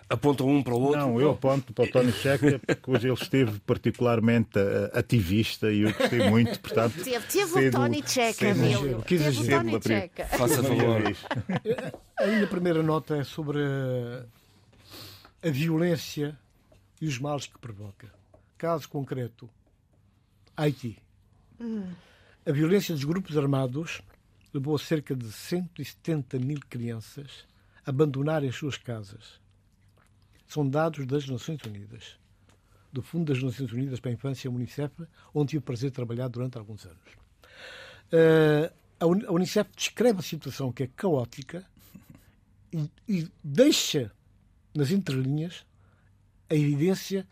[0.09, 1.00] apontam um para o outro?
[1.00, 5.82] Não, eu aponto para o Tony Checa, porque hoje ele esteve particularmente uh, ativista e
[5.82, 7.02] eu gostei muito, portanto...
[7.02, 9.02] Teve, teve o Tony Checa, meu.
[9.02, 10.26] Teve o Tony Checa.
[10.26, 11.02] Faça favor.
[12.18, 14.24] A minha primeira nota é sobre a,
[15.48, 16.38] a violência
[17.00, 18.12] e os males que provoca.
[18.57, 19.48] Caso concreto,
[20.57, 20.98] Haiti.
[21.61, 21.86] Hum.
[22.46, 24.02] A violência dos grupos armados
[24.52, 27.46] levou cerca de 170 mil crianças
[27.84, 29.43] a abandonarem as suas casas
[30.47, 32.18] são dados das Nações Unidas,
[32.92, 34.92] do Fundo das Nações Unidas para a Infância, Unicef,
[35.32, 37.12] onde tive o prazer de trabalhar durante alguns anos.
[38.12, 41.64] Uh, a Unicef descreve a situação que é caótica
[42.72, 44.12] e, e deixa
[44.74, 45.64] nas entrelinhas
[46.49, 47.26] a evidência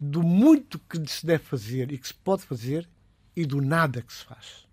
[0.00, 2.88] do muito que se deve fazer e que se pode fazer
[3.36, 4.66] e do nada que se faz.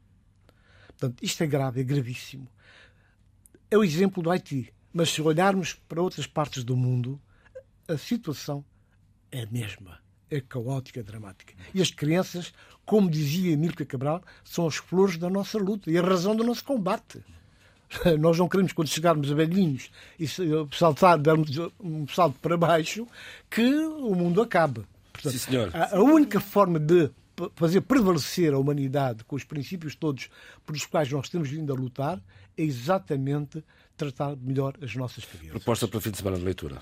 [0.88, 2.48] Portanto, isto é grave, é gravíssimo.
[3.72, 4.74] É o exemplo do Haiti.
[4.92, 7.22] Mas se olharmos para outras partes do mundo,
[7.90, 8.64] a situação
[9.32, 10.00] é a mesma.
[10.32, 11.54] É caótica, dramática.
[11.74, 12.54] E as crianças,
[12.86, 16.64] como dizia Emílio Cabral, são as flores da nossa luta e a razão do nosso
[16.64, 17.24] combate.
[18.20, 20.28] Nós não queremos, quando chegarmos a velhinhos e
[20.72, 23.08] saltar, darmos um salto para baixo,
[23.50, 24.84] que o mundo acabe.
[25.12, 25.72] Portanto, Sim, senhor.
[25.74, 27.10] A única forma de
[27.56, 30.30] fazer prevalecer a humanidade com os princípios todos
[30.66, 32.22] pelos quais nós temos vindo a lutar
[32.56, 33.64] é exatamente
[33.98, 35.52] tratar melhor as nossas crianças.
[35.52, 36.82] Proposta para o fim de semana de leitura.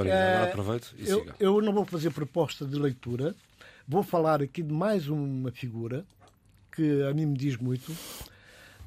[0.00, 1.36] Uh, aproveito e eu, siga.
[1.38, 3.34] eu não vou fazer proposta de leitura,
[3.86, 6.04] vou falar aqui de mais uma figura
[6.72, 7.96] que a mim me diz muito,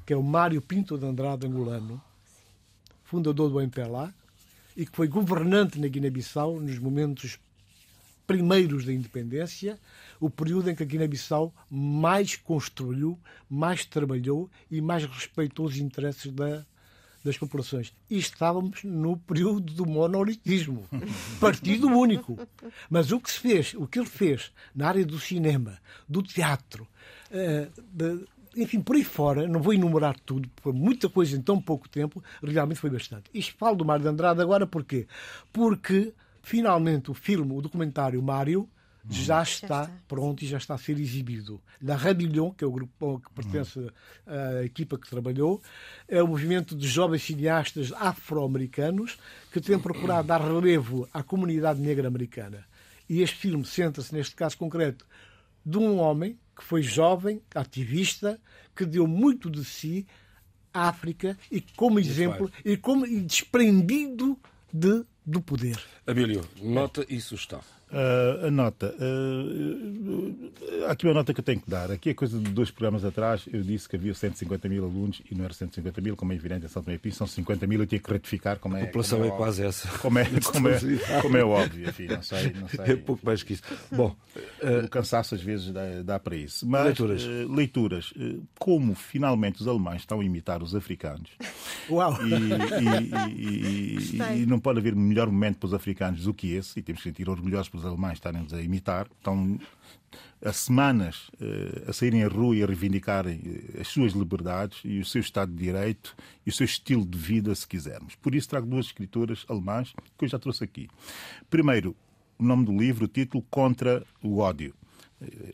[0.04, 2.00] que é o Mário Pinto de Andrade angolano,
[3.04, 4.12] fundador do MPLA,
[4.76, 7.38] e que foi governante na Guiné-Bissau nos momentos
[8.26, 9.78] primeiros da independência,
[10.20, 16.30] o período em que a Guiné-Bissau mais construiu, mais trabalhou e mais respeitou os interesses
[16.30, 16.64] da,
[17.28, 17.92] das populações.
[18.10, 20.84] E estávamos no período do monolitismo,
[21.38, 22.38] partido único.
[22.90, 26.88] Mas o que se fez, o que ele fez na área do cinema, do teatro,
[27.30, 28.24] uh, de,
[28.56, 32.22] enfim, por aí fora, não vou enumerar tudo, por muita coisa em tão pouco tempo,
[32.42, 33.30] realmente foi bastante.
[33.32, 35.06] Isto falo do Mário de Andrade agora porquê?
[35.52, 36.12] Porque
[36.42, 38.68] finalmente o filme, o documentário Mário,
[39.10, 41.60] já está, já está, pronto e já está a ser exibido.
[41.82, 43.90] La Rebellion, que é o grupo que pertence
[44.26, 45.62] à equipa que trabalhou,
[46.06, 49.18] é um movimento de jovens cineastas afro-americanos
[49.52, 52.64] que tem procurado dar relevo à comunidade negra americana.
[53.08, 55.06] E este filme centra-se, neste caso concreto,
[55.64, 58.40] de um homem que foi jovem, ativista,
[58.74, 60.06] que deu muito de si
[60.72, 64.38] à África e como exemplo e como e desprendido
[64.72, 65.78] de do poder.
[66.06, 67.60] Abílio, nota e sugestão.
[67.90, 68.94] Uh, a nota.
[69.00, 70.50] Uh,
[70.86, 71.90] há aqui uma nota que eu tenho que dar.
[71.90, 75.34] Aqui a coisa de dois programas atrás, eu disse que havia 150 mil alunos e
[75.34, 77.98] não era 150 mil, como é evidente em São Tomé São 50 mil, eu tinha
[77.98, 78.82] que retificar como é.
[78.82, 79.88] A população é, é, quase essa.
[79.98, 80.78] Como é, como é,
[81.22, 82.92] como é óbvio, enfim, não sei, não sei.
[82.92, 83.62] É pouco mais que isso.
[83.90, 86.68] Bom, uh, o cansaço às vezes dá, dá para isso.
[86.68, 87.24] Mas, leituras.
[87.48, 88.14] leituras.
[88.58, 91.30] como finalmente os alemães estão a imitar os africanos.
[91.88, 92.18] Uau!
[92.22, 96.78] E, e, e, e não pode haver melhor momento para os africanos do que esse,
[96.78, 99.58] e temos que sentir orgulhosos os alemães estarem-nos a imitar, estão
[100.44, 105.00] há semanas uh, a saírem à rua e a reivindicarem eh, as suas liberdades e
[105.00, 106.16] o seu Estado de Direito
[106.46, 108.14] e o seu estilo de vida, se quisermos.
[108.14, 110.88] Por isso trago duas escritoras alemãs que eu já trouxe aqui.
[111.50, 111.96] Primeiro,
[112.38, 114.74] o nome do livro, o título Contra o Ódio.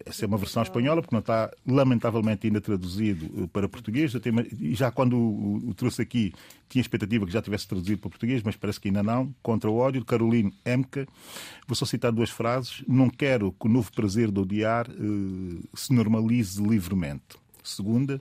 [0.05, 4.13] Essa é uma versão espanhola, porque não está, lamentavelmente, ainda traduzido eh, para português.
[4.73, 6.35] Já quando o, o trouxe aqui,
[6.69, 9.35] tinha expectativa que já tivesse traduzido para português, mas parece que ainda não.
[9.43, 11.07] Contra o ódio, Caroline Emke.
[11.67, 12.85] Vou só citar duas frases.
[12.87, 17.44] Não quero que o novo prazer de odiar uh, se normalize livremente.
[17.65, 18.21] Segunda,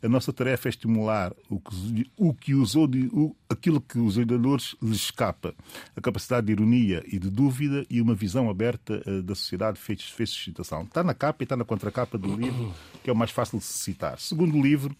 [0.00, 4.76] a nossa tarefa é estimular o que, o que os, o, aquilo que os odiadores
[4.80, 5.54] lhes escapa,
[5.96, 10.02] a capacidade de ironia e de dúvida e uma visão aberta uh, da sociedade fez,
[10.02, 10.82] fez suscitação.
[10.82, 12.72] Está na capa e está na contracapa do livro,
[13.02, 14.20] que é o mais fácil de se citar.
[14.20, 14.96] Segundo livro,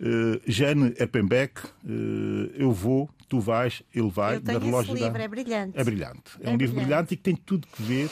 [0.00, 5.24] uh, Jane Eppenbeck, uh, Eu Vou, Tu Vais, Ele Vai, da relógio esse livro, da...
[5.24, 5.78] é brilhante.
[5.78, 6.22] É brilhante.
[6.40, 6.60] É, é um brilhante.
[6.60, 8.10] livro brilhante e que tem tudo que ver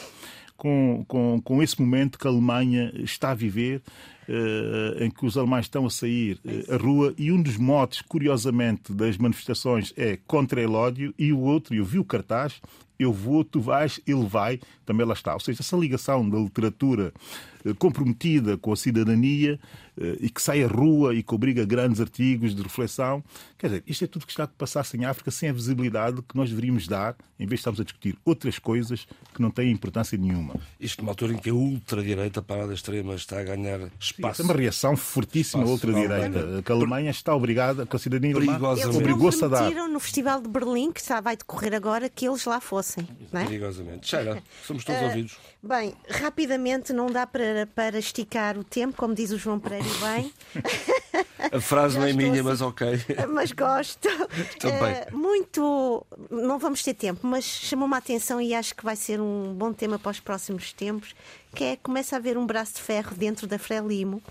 [0.60, 3.80] com, com, com esse momento que a Alemanha está a viver
[4.28, 8.02] uh, em que os alemães estão a sair uh, à rua e um dos motes,
[8.02, 12.60] curiosamente, das manifestações é contra o ódio e o outro, eu vi o cartaz,
[12.98, 14.60] eu vou, tu vais, ele vai,
[14.90, 15.34] também lá está.
[15.34, 17.12] Ou seja, essa ligação da literatura
[17.64, 19.58] uh, comprometida com a cidadania
[20.20, 23.22] e que sai à rua e que obriga grandes artigos de reflexão.
[23.58, 26.34] Quer dizer, isto é tudo que está a passar-se em África sem a visibilidade que
[26.36, 30.16] nós deveríamos dar, em vez de estarmos a discutir outras coisas que não têm importância
[30.16, 30.54] nenhuma.
[30.80, 34.42] Isto numa altura em que a ultradireita, para a extrema, está a ganhar espaço.
[34.42, 38.34] Sim, é uma reação fortíssima à ultradireita, que a Alemanha está obrigada, que a cidadania
[38.34, 38.58] alemã
[38.94, 39.70] obrigou-se a dar.
[39.70, 43.06] no Festival de Berlim, que vai decorrer agora, que eles lá fossem.
[43.30, 43.44] Não é?
[43.44, 44.08] Perigosamente.
[44.08, 45.36] Cheira, somos todos uh, ouvidos.
[45.62, 50.32] Bem, rapidamente, não dá para, para esticar o tempo, como diz o João Pereira bem.
[51.52, 52.86] A frase não é minha, assim, mas ok.
[53.28, 54.08] Mas gosto.
[54.60, 54.94] Também.
[55.10, 56.06] Uh, muito.
[56.30, 59.72] Não vamos ter tempo, mas chamou-me a atenção e acho que vai ser um bom
[59.72, 61.14] tema para os próximos tempos.
[61.54, 64.22] Que é começa a haver um braço de ferro dentro da Frelimo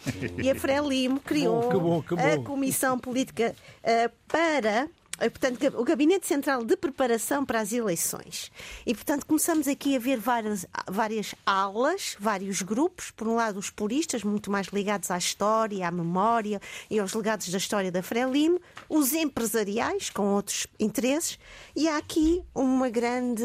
[0.42, 2.42] e a Frelimo criou que bom, que bom, que bom.
[2.42, 4.88] a Comissão Política uh, para
[5.28, 8.52] portanto, o Gabinete Central de Preparação para as Eleições.
[8.86, 13.12] E, portanto, começamos aqui a ver várias, várias alas, vários grupos.
[13.12, 17.50] Por um lado, os puristas, muito mais ligados à história, à memória e aos legados
[17.50, 21.38] da história da Frelimo, os empresariais, com outros interesses,
[21.76, 23.44] e há aqui uma grande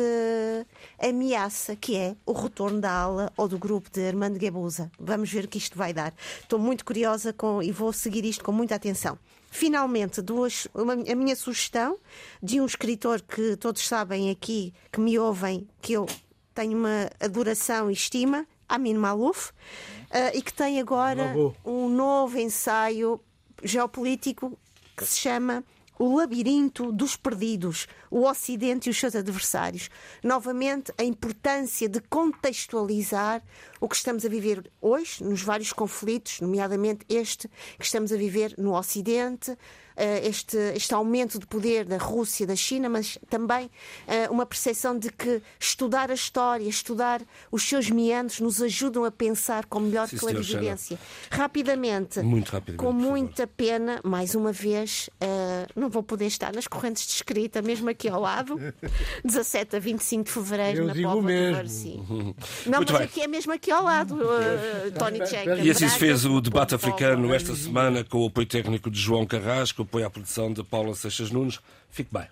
[0.98, 4.90] ameaça, que é o retorno da ala ou do grupo de Armando Guebuza.
[4.98, 6.14] Vamos ver o que isto vai dar.
[6.40, 9.18] Estou muito curiosa com, e vou seguir isto com muita atenção
[9.54, 11.96] finalmente duas, uma, a minha sugestão
[12.42, 16.06] de um escritor que todos sabem aqui, que me ouvem, que eu
[16.52, 21.32] tenho uma adoração e estima, Amin Malouf, uh, e que tem agora
[21.64, 23.20] um novo ensaio
[23.62, 24.58] geopolítico
[24.96, 25.62] que se chama
[25.98, 29.88] o labirinto dos perdidos, o Ocidente e os seus adversários.
[30.22, 33.42] Novamente, a importância de contextualizar
[33.80, 38.54] o que estamos a viver hoje, nos vários conflitos, nomeadamente este que estamos a viver
[38.58, 39.56] no Ocidente,
[39.96, 43.70] este, este aumento de poder da Rússia, da China, mas também
[44.30, 49.66] uma percepção de que estudar a história, estudar os seus meandros, nos ajudam a pensar
[49.66, 50.98] com melhor Sim, clarividência.
[51.30, 55.08] Rapidamente, Muito rapidamente, com muita pena, mais uma vez,
[55.74, 58.58] não vou poder estar nas correntes de escrita, mesmo aqui ao lado,
[59.24, 61.54] 17 a 25 de fevereiro Eu na digo Póvoa mesmo.
[62.66, 63.08] Não, Muito mas bem.
[63.08, 65.56] aqui é mesmo aqui ao lado, uh, Tony Checa.
[65.56, 69.26] E assim se fez o debate africano esta semana com o apoio técnico de João
[69.26, 71.60] Carrasco, apoio à produção de Paula Seixas Nunes.
[71.88, 72.26] Fique bem.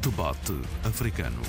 [0.00, 0.52] Debate
[0.84, 1.42] africano.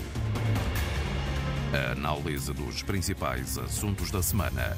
[1.73, 4.77] A análise dos principais assuntos da semana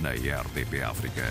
[0.00, 1.22] na RDP África.